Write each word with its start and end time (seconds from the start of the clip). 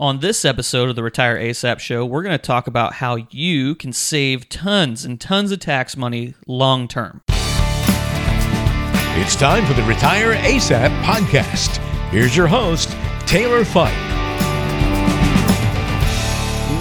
On 0.00 0.20
this 0.20 0.46
episode 0.46 0.88
of 0.88 0.96
the 0.96 1.02
Retire 1.02 1.36
ASAP 1.36 1.78
show, 1.78 2.06
we're 2.06 2.22
going 2.22 2.32
to 2.32 2.38
talk 2.38 2.66
about 2.66 2.94
how 2.94 3.16
you 3.28 3.74
can 3.74 3.92
save 3.92 4.48
tons 4.48 5.04
and 5.04 5.20
tons 5.20 5.52
of 5.52 5.60
tax 5.60 5.94
money 5.94 6.32
long 6.46 6.88
term. 6.88 7.20
It's 9.18 9.36
time 9.36 9.66
for 9.66 9.74
the 9.74 9.82
Retire 9.82 10.32
ASAP 10.36 11.02
podcast. 11.02 11.76
Here's 12.08 12.34
your 12.34 12.46
host, 12.46 12.96
Taylor 13.26 13.62
Fike. 13.62 14.09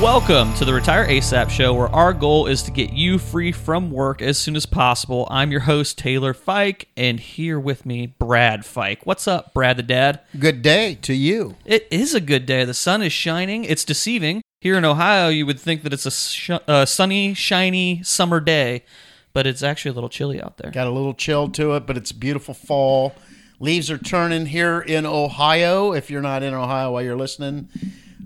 Welcome 0.01 0.53
to 0.53 0.63
the 0.63 0.73
Retire 0.73 1.05
ASAP 1.05 1.49
show, 1.49 1.73
where 1.73 1.89
our 1.89 2.13
goal 2.13 2.47
is 2.47 2.63
to 2.63 2.71
get 2.71 2.93
you 2.93 3.17
free 3.17 3.51
from 3.51 3.91
work 3.91 4.21
as 4.21 4.37
soon 4.37 4.55
as 4.55 4.65
possible. 4.65 5.27
I'm 5.29 5.51
your 5.51 5.59
host, 5.59 5.97
Taylor 5.97 6.33
Fike, 6.33 6.87
and 6.95 7.19
here 7.19 7.59
with 7.59 7.85
me, 7.85 8.07
Brad 8.07 8.65
Fike. 8.65 9.05
What's 9.05 9.27
up, 9.27 9.53
Brad 9.53 9.75
the 9.75 9.83
Dad? 9.83 10.21
Good 10.39 10.61
day 10.61 10.95
to 11.01 11.13
you. 11.13 11.57
It 11.65 11.85
is 11.91 12.13
a 12.13 12.21
good 12.21 12.45
day. 12.45 12.63
The 12.63 12.73
sun 12.73 13.01
is 13.01 13.11
shining. 13.11 13.65
It's 13.65 13.83
deceiving. 13.83 14.41
Here 14.61 14.77
in 14.77 14.85
Ohio, 14.85 15.27
you 15.27 15.45
would 15.45 15.59
think 15.59 15.83
that 15.83 15.91
it's 15.91 16.05
a 16.05 16.11
sh- 16.11 16.51
uh, 16.65 16.85
sunny, 16.85 17.33
shiny 17.33 18.01
summer 18.01 18.39
day, 18.39 18.85
but 19.33 19.45
it's 19.45 19.63
actually 19.63 19.91
a 19.91 19.95
little 19.95 20.09
chilly 20.09 20.41
out 20.41 20.55
there. 20.55 20.71
Got 20.71 20.87
a 20.87 20.91
little 20.91 21.13
chill 21.13 21.49
to 21.49 21.73
it, 21.73 21.85
but 21.85 21.97
it's 21.97 22.13
beautiful 22.13 22.53
fall. 22.53 23.15
Leaves 23.59 23.91
are 23.91 23.97
turning 23.97 24.45
here 24.45 24.79
in 24.79 25.05
Ohio. 25.05 25.91
If 25.91 26.09
you're 26.09 26.21
not 26.21 26.41
in 26.41 26.53
Ohio 26.53 26.93
while 26.93 27.03
you're 27.03 27.17
listening, 27.17 27.67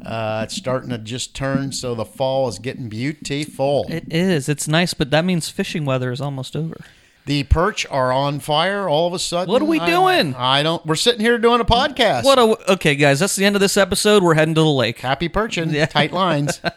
uh, 0.06 0.42
it's 0.44 0.56
starting 0.56 0.90
to 0.90 0.98
just 0.98 1.36
turn, 1.36 1.72
so 1.72 1.96
the 1.96 2.06
fall 2.06 2.48
is 2.48 2.60
getting 2.60 2.90
beautiful. 2.90 3.86
It 3.90 4.06
is. 4.14 4.50
It's 4.50 4.68
nice, 4.68 4.94
but 4.94 5.12
that 5.12 5.26
means 5.26 5.50
fishing 5.50 5.86
weather 5.86 6.12
is 6.12 6.22
almost 6.22 6.56
over. 6.56 6.78
The 7.26 7.44
perch 7.44 7.86
are 7.90 8.12
on 8.12 8.42
fire 8.42 8.90
all 8.90 9.08
of 9.08 9.14
a 9.14 9.20
sudden. 9.20 9.50
What 9.50 9.62
are 9.62 9.66
we 9.66 9.80
I- 9.80 9.86
doing? 9.90 10.36
I 10.36 10.62
don't. 10.62 10.86
We're 10.86 10.96
sitting 10.96 11.22
here 11.22 11.38
doing 11.38 11.62
a 11.62 11.66
podcast. 11.66 12.26
What 12.26 12.38
a 12.38 12.74
okay, 12.74 12.96
guys. 12.96 13.22
That's 13.22 13.38
the 13.38 13.46
end 13.46 13.56
of 13.56 13.62
this 13.62 13.78
episode. 13.78 14.24
We're 14.24 14.34
heading 14.34 14.56
to 14.56 14.62
the 14.62 14.68
lake. 14.68 15.00
happy 15.00 15.30
perching? 15.30 15.70
Yeah. 15.70 15.86
Tight 15.86 16.12
lines. 16.12 16.60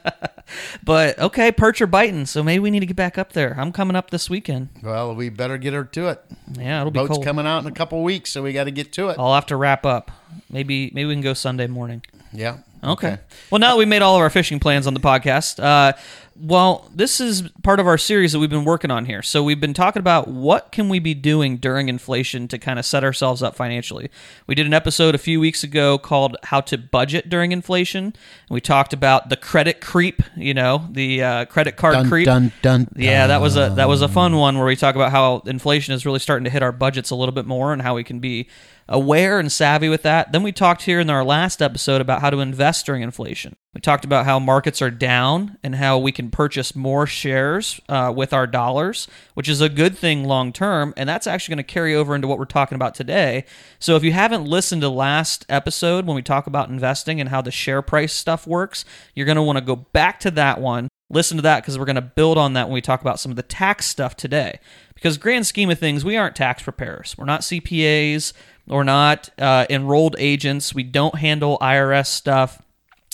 But 0.84 1.18
okay, 1.18 1.50
perch 1.50 1.80
are 1.80 1.88
biting, 1.88 2.24
so 2.26 2.40
maybe 2.40 2.60
we 2.60 2.70
need 2.70 2.78
to 2.78 2.86
get 2.86 2.94
back 2.96 3.18
up 3.18 3.32
there. 3.32 3.56
I'm 3.58 3.72
coming 3.72 3.96
up 3.96 4.10
this 4.10 4.30
weekend. 4.30 4.68
well, 4.80 5.12
we 5.12 5.28
better 5.28 5.58
get 5.58 5.72
her 5.74 5.82
to 5.84 6.08
it. 6.10 6.22
Yeah, 6.56 6.80
it'll 6.82 6.92
be 6.92 7.00
Boat's 7.00 7.14
cold. 7.14 7.24
coming 7.24 7.46
out 7.48 7.64
in 7.64 7.66
a 7.66 7.72
couple 7.74 8.00
weeks, 8.04 8.30
so 8.30 8.44
we 8.44 8.52
got 8.52 8.64
to 8.64 8.70
get 8.70 8.92
to 8.92 9.08
it. 9.08 9.16
I'll 9.18 9.34
have 9.34 9.46
to 9.46 9.56
wrap 9.56 9.84
up. 9.84 10.12
Maybe 10.48 10.92
maybe 10.94 11.06
we 11.06 11.14
can 11.14 11.22
go 11.22 11.34
Sunday 11.34 11.66
morning. 11.66 12.02
Yeah. 12.32 12.58
Okay. 12.86 13.18
Well, 13.50 13.58
now 13.58 13.70
that 13.72 13.78
we 13.78 13.84
made 13.84 14.02
all 14.02 14.14
of 14.16 14.22
our 14.22 14.30
fishing 14.30 14.60
plans 14.60 14.86
on 14.86 14.94
the 14.94 15.00
podcast, 15.00 15.62
uh, 15.62 15.92
well, 16.38 16.90
this 16.94 17.20
is 17.20 17.42
part 17.62 17.80
of 17.80 17.86
our 17.86 17.96
series 17.96 18.32
that 18.32 18.38
we've 18.38 18.50
been 18.50 18.64
working 18.64 18.90
on 18.90 19.06
here. 19.06 19.22
So 19.22 19.42
we've 19.42 19.60
been 19.60 19.74
talking 19.74 20.00
about 20.00 20.28
what 20.28 20.70
can 20.72 20.88
we 20.88 20.98
be 20.98 21.14
doing 21.14 21.56
during 21.56 21.88
inflation 21.88 22.48
to 22.48 22.58
kind 22.58 22.78
of 22.78 22.84
set 22.84 23.04
ourselves 23.04 23.42
up 23.42 23.56
financially. 23.56 24.10
We 24.46 24.54
did 24.54 24.66
an 24.66 24.74
episode 24.74 25.14
a 25.14 25.18
few 25.18 25.40
weeks 25.40 25.64
ago 25.64 25.98
called 25.98 26.36
"How 26.44 26.60
to 26.62 26.78
Budget 26.78 27.28
During 27.28 27.52
Inflation," 27.52 28.04
and 28.04 28.14
we 28.50 28.60
talked 28.60 28.92
about 28.92 29.28
the 29.28 29.36
credit 29.36 29.80
creep. 29.80 30.22
You 30.36 30.54
know, 30.54 30.88
the 30.90 31.22
uh, 31.22 31.44
credit 31.46 31.76
card 31.76 31.94
Dun, 31.94 32.08
creep. 32.08 32.26
dun, 32.26 32.52
dun, 32.62 32.88
Yeah, 32.96 33.26
that 33.28 33.40
was 33.40 33.56
a 33.56 33.70
that 33.76 33.88
was 33.88 34.02
a 34.02 34.08
fun 34.08 34.36
one 34.36 34.56
where 34.58 34.66
we 34.66 34.76
talk 34.76 34.94
about 34.94 35.12
how 35.12 35.42
inflation 35.46 35.94
is 35.94 36.04
really 36.04 36.18
starting 36.18 36.44
to 36.44 36.50
hit 36.50 36.62
our 36.62 36.72
budgets 36.72 37.10
a 37.10 37.14
little 37.14 37.34
bit 37.34 37.46
more 37.46 37.72
and 37.72 37.82
how 37.82 37.94
we 37.94 38.04
can 38.04 38.20
be 38.20 38.48
aware 38.88 39.38
and 39.38 39.50
savvy 39.50 39.88
with 39.88 40.02
that. 40.02 40.32
Then 40.32 40.42
we 40.42 40.52
talked 40.52 40.82
here 40.82 41.00
in 41.00 41.10
our 41.10 41.24
last 41.24 41.60
episode 41.60 42.00
about 42.00 42.20
how 42.20 42.30
to 42.30 42.40
invest 42.40 42.86
during 42.86 43.02
inflation. 43.02 43.56
We 43.76 43.80
talked 43.80 44.06
about 44.06 44.24
how 44.24 44.38
markets 44.38 44.80
are 44.80 44.90
down 44.90 45.58
and 45.62 45.74
how 45.74 45.98
we 45.98 46.10
can 46.10 46.30
purchase 46.30 46.74
more 46.74 47.06
shares 47.06 47.78
uh, 47.90 48.10
with 48.16 48.32
our 48.32 48.46
dollars, 48.46 49.06
which 49.34 49.50
is 49.50 49.60
a 49.60 49.68
good 49.68 49.98
thing 49.98 50.24
long 50.24 50.50
term. 50.50 50.94
And 50.96 51.06
that's 51.06 51.26
actually 51.26 51.56
going 51.56 51.66
to 51.66 51.74
carry 51.74 51.94
over 51.94 52.14
into 52.14 52.26
what 52.26 52.38
we're 52.38 52.46
talking 52.46 52.74
about 52.74 52.94
today. 52.94 53.44
So 53.78 53.94
if 53.94 54.02
you 54.02 54.12
haven't 54.12 54.46
listened 54.46 54.80
to 54.80 54.88
last 54.88 55.44
episode 55.50 56.06
when 56.06 56.16
we 56.16 56.22
talk 56.22 56.46
about 56.46 56.70
investing 56.70 57.20
and 57.20 57.28
how 57.28 57.42
the 57.42 57.50
share 57.50 57.82
price 57.82 58.14
stuff 58.14 58.46
works, 58.46 58.86
you're 59.14 59.26
going 59.26 59.36
to 59.36 59.42
want 59.42 59.58
to 59.58 59.64
go 59.64 59.76
back 59.76 60.20
to 60.20 60.30
that 60.30 60.58
one 60.58 60.88
listen 61.10 61.36
to 61.36 61.42
that 61.42 61.62
because 61.62 61.78
we're 61.78 61.84
going 61.84 61.94
to 61.94 62.02
build 62.02 62.36
on 62.36 62.54
that 62.54 62.66
when 62.66 62.74
we 62.74 62.80
talk 62.80 63.00
about 63.00 63.20
some 63.20 63.30
of 63.30 63.36
the 63.36 63.42
tax 63.42 63.86
stuff 63.86 64.16
today. 64.16 64.58
Because 64.94 65.18
grand 65.18 65.46
scheme 65.46 65.70
of 65.70 65.78
things, 65.78 66.04
we 66.04 66.16
aren't 66.16 66.34
tax 66.34 66.62
preparers. 66.62 67.14
We're 67.16 67.26
not 67.26 67.42
CPAs. 67.42 68.32
We're 68.66 68.82
not 68.82 69.30
uh, 69.38 69.66
enrolled 69.70 70.16
agents. 70.18 70.74
We 70.74 70.82
don't 70.82 71.16
handle 71.16 71.58
IRS 71.58 72.06
stuff. 72.06 72.60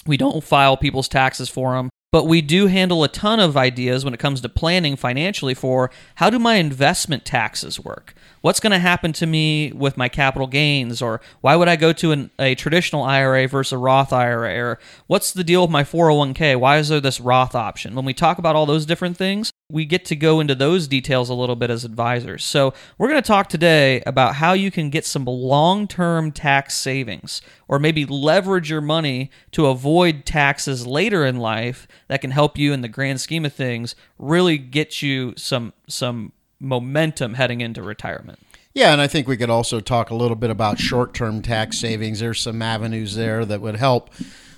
We 0.06 0.16
don't 0.16 0.42
file 0.42 0.76
people's 0.76 1.08
taxes 1.08 1.48
for 1.48 1.74
them. 1.74 1.90
But 2.12 2.26
we 2.26 2.42
do 2.42 2.66
handle 2.66 3.02
a 3.02 3.08
ton 3.08 3.40
of 3.40 3.56
ideas 3.56 4.04
when 4.04 4.12
it 4.12 4.20
comes 4.20 4.42
to 4.42 4.48
planning 4.50 4.96
financially 4.96 5.54
for 5.54 5.90
how 6.16 6.28
do 6.28 6.38
my 6.38 6.56
investment 6.56 7.24
taxes 7.24 7.80
work? 7.80 8.14
What's 8.42 8.60
going 8.60 8.72
to 8.72 8.78
happen 8.78 9.14
to 9.14 9.26
me 9.26 9.72
with 9.72 9.96
my 9.96 10.10
capital 10.10 10.46
gains? 10.46 11.00
Or 11.00 11.22
why 11.40 11.56
would 11.56 11.68
I 11.68 11.76
go 11.76 11.94
to 11.94 12.12
an, 12.12 12.30
a 12.38 12.54
traditional 12.54 13.02
IRA 13.02 13.48
versus 13.48 13.72
a 13.72 13.78
Roth 13.78 14.12
IRA? 14.12 14.58
Or 14.58 14.78
what's 15.06 15.32
the 15.32 15.42
deal 15.42 15.62
with 15.62 15.70
my 15.70 15.84
401k? 15.84 16.60
Why 16.60 16.76
is 16.76 16.90
there 16.90 17.00
this 17.00 17.18
Roth 17.18 17.54
option? 17.54 17.94
When 17.94 18.04
we 18.04 18.12
talk 18.12 18.36
about 18.36 18.56
all 18.56 18.66
those 18.66 18.84
different 18.84 19.16
things, 19.16 19.50
we 19.72 19.86
get 19.86 20.04
to 20.04 20.16
go 20.16 20.38
into 20.38 20.54
those 20.54 20.86
details 20.86 21.30
a 21.30 21.34
little 21.34 21.56
bit 21.56 21.70
as 21.70 21.84
advisors. 21.84 22.44
So, 22.44 22.74
we're 22.98 23.08
going 23.08 23.22
to 23.22 23.26
talk 23.26 23.48
today 23.48 24.02
about 24.06 24.36
how 24.36 24.52
you 24.52 24.70
can 24.70 24.90
get 24.90 25.06
some 25.06 25.24
long 25.24 25.88
term 25.88 26.30
tax 26.30 26.74
savings 26.74 27.40
or 27.66 27.78
maybe 27.78 28.04
leverage 28.04 28.70
your 28.70 28.82
money 28.82 29.30
to 29.52 29.66
avoid 29.66 30.26
taxes 30.26 30.86
later 30.86 31.24
in 31.24 31.38
life 31.38 31.88
that 32.08 32.20
can 32.20 32.30
help 32.30 32.58
you 32.58 32.72
in 32.72 32.82
the 32.82 32.88
grand 32.88 33.20
scheme 33.20 33.44
of 33.44 33.52
things 33.52 33.96
really 34.18 34.58
get 34.58 35.02
you 35.02 35.32
some 35.36 35.72
some 35.88 36.32
momentum 36.60 37.34
heading 37.34 37.60
into 37.60 37.82
retirement. 37.82 38.38
Yeah, 38.74 38.92
and 38.92 39.00
I 39.00 39.06
think 39.06 39.28
we 39.28 39.36
could 39.36 39.50
also 39.50 39.80
talk 39.80 40.10
a 40.10 40.14
little 40.14 40.36
bit 40.36 40.50
about 40.50 40.78
short 40.78 41.14
term 41.14 41.42
tax 41.42 41.78
savings. 41.78 42.20
There's 42.20 42.40
some 42.40 42.62
avenues 42.62 43.14
there 43.16 43.44
that 43.44 43.60
would 43.60 43.76
help 43.76 44.10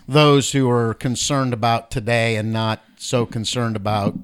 those 0.07 0.53
who 0.53 0.69
are 0.71 0.95
concerned 0.95 1.53
about 1.53 1.91
today 1.91 2.37
and 2.37 2.53
not 2.53 2.83
so 2.97 3.27
concerned 3.27 3.75
about 3.75 4.15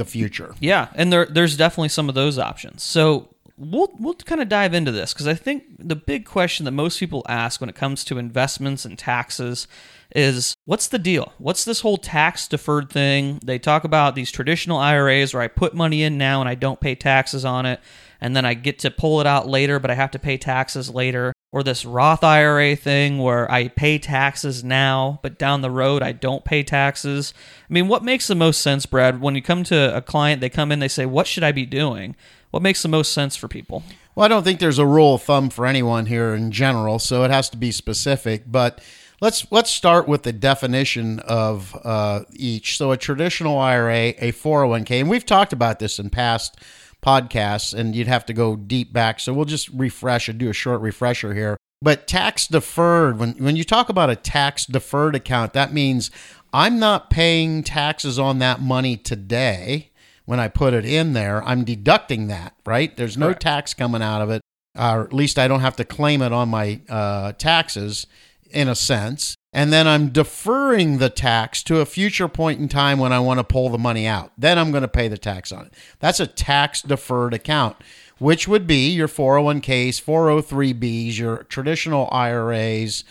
the 0.00 0.04
future. 0.04 0.54
Yeah, 0.58 0.88
and 0.94 1.12
there 1.12 1.26
there's 1.26 1.56
definitely 1.56 1.90
some 1.90 2.08
of 2.08 2.14
those 2.14 2.38
options. 2.38 2.82
So 2.82 3.28
we'll 3.60 3.90
we'll 3.98 4.14
kind 4.14 4.40
of 4.40 4.48
dive 4.48 4.74
into 4.74 4.90
this 4.90 5.12
because 5.12 5.28
I 5.28 5.34
think 5.34 5.64
the 5.78 5.94
big 5.94 6.24
question 6.24 6.64
that 6.64 6.72
most 6.72 6.98
people 6.98 7.24
ask 7.28 7.60
when 7.60 7.68
it 7.70 7.76
comes 7.76 8.02
to 8.04 8.18
investments 8.18 8.84
and 8.84 8.98
taxes 8.98 9.68
is 10.16 10.56
what's 10.64 10.88
the 10.88 10.98
deal? 10.98 11.32
What's 11.38 11.64
this 11.64 11.80
whole 11.80 11.98
tax 11.98 12.48
deferred 12.48 12.90
thing? 12.90 13.38
They 13.44 13.58
talk 13.58 13.84
about 13.84 14.14
these 14.14 14.32
traditional 14.32 14.78
IRAs 14.78 15.34
where 15.34 15.42
I 15.42 15.48
put 15.48 15.74
money 15.74 16.02
in 16.02 16.18
now 16.18 16.40
and 16.40 16.48
I 16.48 16.54
don't 16.54 16.80
pay 16.80 16.94
taxes 16.94 17.44
on 17.44 17.66
it, 17.66 17.80
and 18.20 18.34
then 18.34 18.44
I 18.44 18.54
get 18.54 18.78
to 18.80 18.90
pull 18.90 19.20
it 19.20 19.26
out 19.26 19.46
later, 19.46 19.78
but 19.78 19.90
I 19.90 19.94
have 19.94 20.10
to 20.12 20.18
pay 20.18 20.38
taxes 20.38 20.90
later. 20.90 21.32
Or 21.52 21.64
this 21.64 21.84
Roth 21.84 22.22
IRA 22.22 22.76
thing 22.76 23.18
where 23.18 23.50
I 23.50 23.66
pay 23.68 23.98
taxes 23.98 24.62
now, 24.62 25.18
but 25.20 25.36
down 25.36 25.62
the 25.62 25.70
road 25.70 26.00
I 26.00 26.12
don't 26.12 26.44
pay 26.44 26.62
taxes. 26.62 27.34
I 27.68 27.72
mean, 27.72 27.88
what 27.88 28.04
makes 28.04 28.28
the 28.28 28.36
most 28.36 28.60
sense, 28.60 28.86
Brad? 28.86 29.20
When 29.20 29.34
you 29.34 29.42
come 29.42 29.64
to 29.64 29.96
a 29.96 30.00
client, 30.00 30.40
they 30.40 30.48
come 30.48 30.70
in, 30.70 30.78
they 30.78 30.86
say, 30.86 31.06
What 31.06 31.26
should 31.26 31.42
I 31.42 31.50
be 31.50 31.66
doing? 31.66 32.14
What 32.52 32.62
makes 32.62 32.82
the 32.82 32.88
most 32.88 33.12
sense 33.12 33.34
for 33.34 33.48
people? 33.48 33.82
Well, 34.14 34.24
I 34.24 34.28
don't 34.28 34.42
think 34.42 34.60
there's 34.60 34.78
a 34.78 34.86
rule 34.86 35.14
of 35.14 35.22
thumb 35.22 35.50
for 35.50 35.66
anyone 35.66 36.06
here 36.06 36.34
in 36.34 36.52
general, 36.52 36.98
so 36.98 37.24
it 37.24 37.30
has 37.30 37.48
to 37.50 37.56
be 37.56 37.72
specific. 37.72 38.44
But 38.46 38.80
let's 39.20 39.46
let's 39.50 39.70
start 39.70 40.08
with 40.08 40.24
the 40.24 40.32
definition 40.32 41.20
of 41.20 41.76
uh, 41.84 42.22
each. 42.32 42.76
So, 42.76 42.92
a 42.92 42.96
traditional 42.96 43.58
IRA, 43.58 44.14
a 44.18 44.32
401k, 44.32 45.00
and 45.00 45.10
we've 45.10 45.26
talked 45.26 45.52
about 45.52 45.78
this 45.78 45.98
in 45.98 46.10
past 46.10 46.58
podcasts, 47.00 47.72
and 47.72 47.94
you'd 47.94 48.06
have 48.08 48.26
to 48.26 48.32
go 48.32 48.56
deep 48.56 48.92
back. 48.92 49.20
So, 49.20 49.32
we'll 49.32 49.44
just 49.44 49.68
refresh 49.70 50.28
and 50.28 50.38
do 50.38 50.50
a 50.50 50.54
short 50.54 50.80
refresher 50.80 51.34
here. 51.34 51.56
But 51.82 52.06
tax 52.06 52.46
deferred, 52.46 53.18
when 53.18 53.32
when 53.32 53.56
you 53.56 53.64
talk 53.64 53.88
about 53.88 54.10
a 54.10 54.16
tax 54.16 54.66
deferred 54.66 55.14
account, 55.14 55.54
that 55.54 55.72
means 55.72 56.10
I'm 56.52 56.78
not 56.78 57.10
paying 57.10 57.62
taxes 57.62 58.18
on 58.18 58.38
that 58.40 58.60
money 58.60 58.96
today 58.96 59.90
when 60.26 60.38
I 60.38 60.48
put 60.48 60.74
it 60.74 60.84
in 60.84 61.14
there. 61.14 61.42
I'm 61.44 61.64
deducting 61.64 62.26
that, 62.28 62.54
right? 62.66 62.94
There's 62.96 63.16
no 63.16 63.28
Correct. 63.28 63.42
tax 63.42 63.74
coming 63.74 64.02
out 64.02 64.20
of 64.20 64.30
it, 64.30 64.42
or 64.78 65.02
at 65.02 65.12
least 65.12 65.38
I 65.38 65.48
don't 65.48 65.60
have 65.60 65.76
to 65.76 65.84
claim 65.84 66.20
it 66.22 66.32
on 66.32 66.48
my 66.48 66.80
uh, 66.88 67.32
taxes 67.32 68.06
in 68.50 68.68
a 68.68 68.74
sense. 68.74 69.34
And 69.52 69.72
then 69.72 69.88
I'm 69.88 70.10
deferring 70.10 70.98
the 70.98 71.10
tax 71.10 71.62
to 71.64 71.80
a 71.80 71.86
future 71.86 72.28
point 72.28 72.60
in 72.60 72.68
time 72.68 72.98
when 72.98 73.12
I 73.12 73.18
want 73.18 73.38
to 73.38 73.44
pull 73.44 73.68
the 73.68 73.78
money 73.78 74.06
out. 74.06 74.30
Then 74.38 74.58
I'm 74.58 74.70
going 74.70 74.82
to 74.82 74.88
pay 74.88 75.08
the 75.08 75.18
tax 75.18 75.50
on 75.50 75.66
it. 75.66 75.74
That's 75.98 76.20
a 76.20 76.26
tax 76.26 76.82
deferred 76.82 77.34
account, 77.34 77.76
which 78.18 78.46
would 78.46 78.66
be 78.66 78.90
your 78.90 79.08
401ks, 79.08 80.00
403bs, 80.02 81.18
your 81.18 81.42
traditional 81.44 82.08
IRAs, 82.12 83.02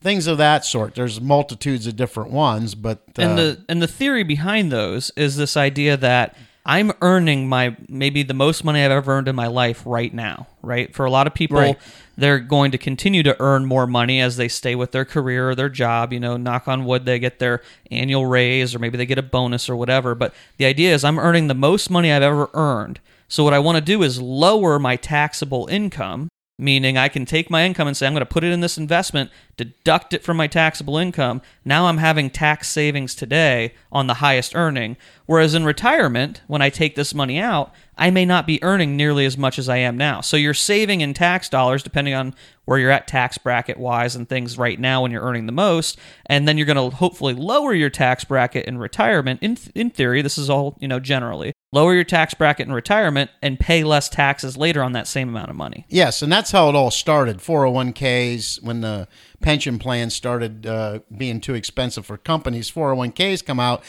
things 0.00 0.28
of 0.28 0.38
that 0.38 0.64
sort. 0.64 0.94
There's 0.94 1.20
multitudes 1.20 1.86
of 1.88 1.96
different 1.96 2.30
ones, 2.30 2.76
but 2.76 3.02
uh, 3.18 3.22
and 3.22 3.38
the 3.38 3.64
and 3.68 3.82
the 3.82 3.88
theory 3.88 4.22
behind 4.22 4.70
those 4.70 5.10
is 5.16 5.36
this 5.36 5.56
idea 5.56 5.96
that 5.96 6.36
I'm 6.68 6.92
earning 7.00 7.48
my 7.48 7.74
maybe 7.88 8.22
the 8.22 8.34
most 8.34 8.62
money 8.62 8.84
I've 8.84 8.90
ever 8.90 9.12
earned 9.12 9.26
in 9.26 9.34
my 9.34 9.46
life 9.46 9.82
right 9.86 10.12
now, 10.12 10.46
right? 10.60 10.94
For 10.94 11.06
a 11.06 11.10
lot 11.10 11.26
of 11.26 11.32
people, 11.32 11.56
Right. 11.56 11.78
they're 12.18 12.38
going 12.38 12.72
to 12.72 12.78
continue 12.78 13.22
to 13.22 13.34
earn 13.40 13.64
more 13.64 13.86
money 13.86 14.20
as 14.20 14.36
they 14.36 14.48
stay 14.48 14.74
with 14.74 14.92
their 14.92 15.06
career 15.06 15.48
or 15.48 15.54
their 15.54 15.70
job. 15.70 16.12
You 16.12 16.20
know, 16.20 16.36
knock 16.36 16.68
on 16.68 16.84
wood, 16.84 17.06
they 17.06 17.18
get 17.18 17.38
their 17.38 17.62
annual 17.90 18.26
raise 18.26 18.74
or 18.74 18.78
maybe 18.80 18.98
they 18.98 19.06
get 19.06 19.16
a 19.16 19.22
bonus 19.22 19.70
or 19.70 19.76
whatever. 19.76 20.14
But 20.14 20.34
the 20.58 20.66
idea 20.66 20.92
is 20.92 21.04
I'm 21.04 21.18
earning 21.18 21.46
the 21.48 21.54
most 21.54 21.88
money 21.88 22.12
I've 22.12 22.22
ever 22.22 22.50
earned. 22.52 23.00
So 23.28 23.44
what 23.44 23.54
I 23.54 23.58
want 23.58 23.76
to 23.76 23.82
do 23.82 24.02
is 24.02 24.20
lower 24.20 24.78
my 24.78 24.96
taxable 24.96 25.66
income 25.70 26.28
meaning 26.58 26.98
I 26.98 27.08
can 27.08 27.24
take 27.24 27.50
my 27.50 27.64
income 27.64 27.86
and 27.86 27.96
say, 27.96 28.06
I'm 28.06 28.12
going 28.12 28.20
to 28.20 28.26
put 28.26 28.42
it 28.42 28.52
in 28.52 28.60
this 28.60 28.76
investment, 28.76 29.30
deduct 29.56 30.12
it 30.12 30.24
from 30.24 30.36
my 30.36 30.48
taxable 30.48 30.98
income. 30.98 31.40
Now 31.64 31.86
I'm 31.86 31.98
having 31.98 32.30
tax 32.30 32.68
savings 32.68 33.14
today 33.14 33.74
on 33.92 34.08
the 34.08 34.14
highest 34.14 34.56
earning. 34.56 34.96
Whereas 35.26 35.54
in 35.54 35.64
retirement, 35.64 36.42
when 36.48 36.60
I 36.60 36.68
take 36.68 36.96
this 36.96 37.14
money 37.14 37.38
out, 37.38 37.72
I 37.96 38.10
may 38.10 38.24
not 38.24 38.46
be 38.46 38.62
earning 38.62 38.96
nearly 38.96 39.24
as 39.24 39.38
much 39.38 39.58
as 39.58 39.68
I 39.68 39.76
am 39.76 39.96
now. 39.96 40.20
So 40.20 40.36
you're 40.36 40.54
saving 40.54 41.00
in 41.00 41.14
tax 41.14 41.48
dollars 41.48 41.82
depending 41.82 42.14
on 42.14 42.34
where 42.68 42.78
you're 42.78 42.90
at 42.90 43.06
tax 43.06 43.38
bracket 43.38 43.78
wise 43.78 44.14
and 44.14 44.28
things 44.28 44.58
right 44.58 44.78
now 44.78 45.00
when 45.00 45.10
you're 45.10 45.22
earning 45.22 45.46
the 45.46 45.52
most. 45.52 45.98
And 46.26 46.46
then 46.46 46.58
you're 46.58 46.66
going 46.66 46.90
to 46.90 46.94
hopefully 46.94 47.32
lower 47.32 47.72
your 47.72 47.88
tax 47.88 48.24
bracket 48.24 48.66
in 48.66 48.76
retirement. 48.76 49.40
In, 49.42 49.56
in 49.74 49.88
theory, 49.88 50.20
this 50.20 50.36
is 50.36 50.50
all, 50.50 50.76
you 50.78 50.86
know, 50.86 51.00
generally. 51.00 51.54
Lower 51.72 51.94
your 51.94 52.04
tax 52.04 52.34
bracket 52.34 52.66
in 52.66 52.74
retirement 52.74 53.30
and 53.40 53.58
pay 53.58 53.84
less 53.84 54.10
taxes 54.10 54.58
later 54.58 54.82
on 54.82 54.92
that 54.92 55.06
same 55.06 55.30
amount 55.30 55.48
of 55.48 55.56
money. 55.56 55.86
Yes, 55.88 56.20
and 56.20 56.30
that's 56.30 56.50
how 56.50 56.68
it 56.68 56.74
all 56.74 56.90
started. 56.90 57.38
401ks, 57.38 58.62
when 58.62 58.82
the 58.82 59.08
pension 59.40 59.78
plans 59.78 60.14
started 60.14 60.66
uh, 60.66 60.98
being 61.16 61.40
too 61.40 61.54
expensive 61.54 62.04
for 62.04 62.18
companies, 62.18 62.70
401ks 62.70 63.42
come 63.42 63.60
out. 63.60 63.82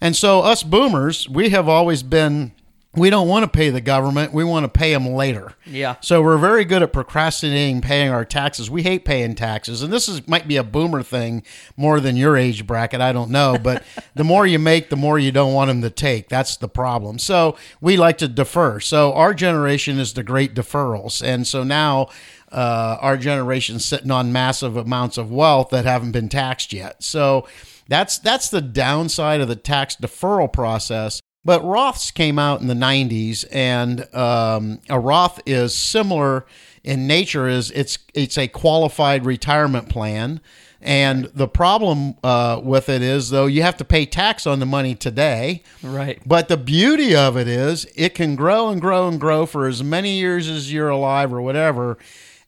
And 0.00 0.16
so, 0.16 0.40
us 0.40 0.62
boomers, 0.62 1.28
we 1.28 1.50
have 1.50 1.68
always 1.68 2.02
been 2.02 2.52
we 2.94 3.08
don't 3.08 3.26
want 3.26 3.42
to 3.44 3.48
pay 3.48 3.70
the 3.70 3.80
government. 3.80 4.34
We 4.34 4.44
want 4.44 4.64
to 4.64 4.68
pay 4.68 4.92
them 4.92 5.06
later. 5.06 5.54
Yeah. 5.64 5.96
So 6.02 6.20
we're 6.20 6.36
very 6.36 6.64
good 6.66 6.82
at 6.82 6.92
procrastinating 6.92 7.80
paying 7.80 8.10
our 8.10 8.24
taxes. 8.24 8.70
We 8.70 8.82
hate 8.82 9.06
paying 9.06 9.34
taxes, 9.34 9.82
and 9.82 9.90
this 9.90 10.08
is 10.08 10.28
might 10.28 10.46
be 10.46 10.58
a 10.58 10.62
boomer 10.62 11.02
thing 11.02 11.42
more 11.76 12.00
than 12.00 12.16
your 12.16 12.36
age 12.36 12.66
bracket. 12.66 13.00
I 13.00 13.12
don't 13.12 13.30
know, 13.30 13.56
but 13.62 13.82
the 14.14 14.24
more 14.24 14.46
you 14.46 14.58
make, 14.58 14.90
the 14.90 14.96
more 14.96 15.18
you 15.18 15.32
don't 15.32 15.54
want 15.54 15.68
them 15.68 15.80
to 15.82 15.90
take. 15.90 16.28
That's 16.28 16.58
the 16.58 16.68
problem. 16.68 17.18
So 17.18 17.56
we 17.80 17.96
like 17.96 18.18
to 18.18 18.28
defer. 18.28 18.78
So 18.78 19.14
our 19.14 19.32
generation 19.32 19.98
is 19.98 20.12
the 20.12 20.22
great 20.22 20.54
deferrals, 20.54 21.22
and 21.22 21.46
so 21.46 21.64
now. 21.64 22.08
Uh, 22.50 22.98
our 23.00 23.16
generation's 23.16 23.82
sitting 23.82 24.10
on 24.10 24.30
massive 24.30 24.76
amounts 24.76 25.16
of 25.16 25.32
wealth 25.32 25.70
that 25.70 25.86
haven't 25.86 26.12
been 26.12 26.28
taxed 26.28 26.70
yet. 26.74 27.02
So 27.02 27.48
that's 27.88 28.18
that's 28.18 28.50
the 28.50 28.60
downside 28.60 29.40
of 29.40 29.48
the 29.48 29.56
tax 29.56 29.96
deferral 29.96 30.52
process. 30.52 31.22
But 31.44 31.62
Roths 31.62 32.12
came 32.14 32.38
out 32.38 32.60
in 32.60 32.68
the 32.68 32.74
90s, 32.74 33.44
and 33.50 34.02
um, 34.14 34.80
a 34.88 34.98
Roth 34.98 35.40
is 35.44 35.74
similar 35.74 36.46
in 36.84 37.06
nature. 37.06 37.48
is 37.48 37.70
It's 37.72 37.98
it's 38.14 38.38
a 38.38 38.46
qualified 38.46 39.26
retirement 39.26 39.88
plan, 39.88 40.40
and 40.80 41.24
the 41.34 41.48
problem 41.48 42.14
uh, 42.22 42.60
with 42.62 42.88
it 42.88 43.02
is 43.02 43.30
though 43.30 43.46
you 43.46 43.62
have 43.62 43.76
to 43.78 43.84
pay 43.84 44.06
tax 44.06 44.46
on 44.46 44.60
the 44.60 44.66
money 44.66 44.94
today. 44.94 45.62
Right. 45.82 46.20
But 46.24 46.46
the 46.48 46.56
beauty 46.56 47.14
of 47.14 47.36
it 47.36 47.48
is 47.48 47.86
it 47.96 48.14
can 48.14 48.36
grow 48.36 48.68
and 48.68 48.80
grow 48.80 49.08
and 49.08 49.20
grow 49.20 49.44
for 49.44 49.66
as 49.66 49.82
many 49.82 50.18
years 50.18 50.48
as 50.48 50.72
you're 50.72 50.90
alive 50.90 51.32
or 51.32 51.42
whatever, 51.42 51.98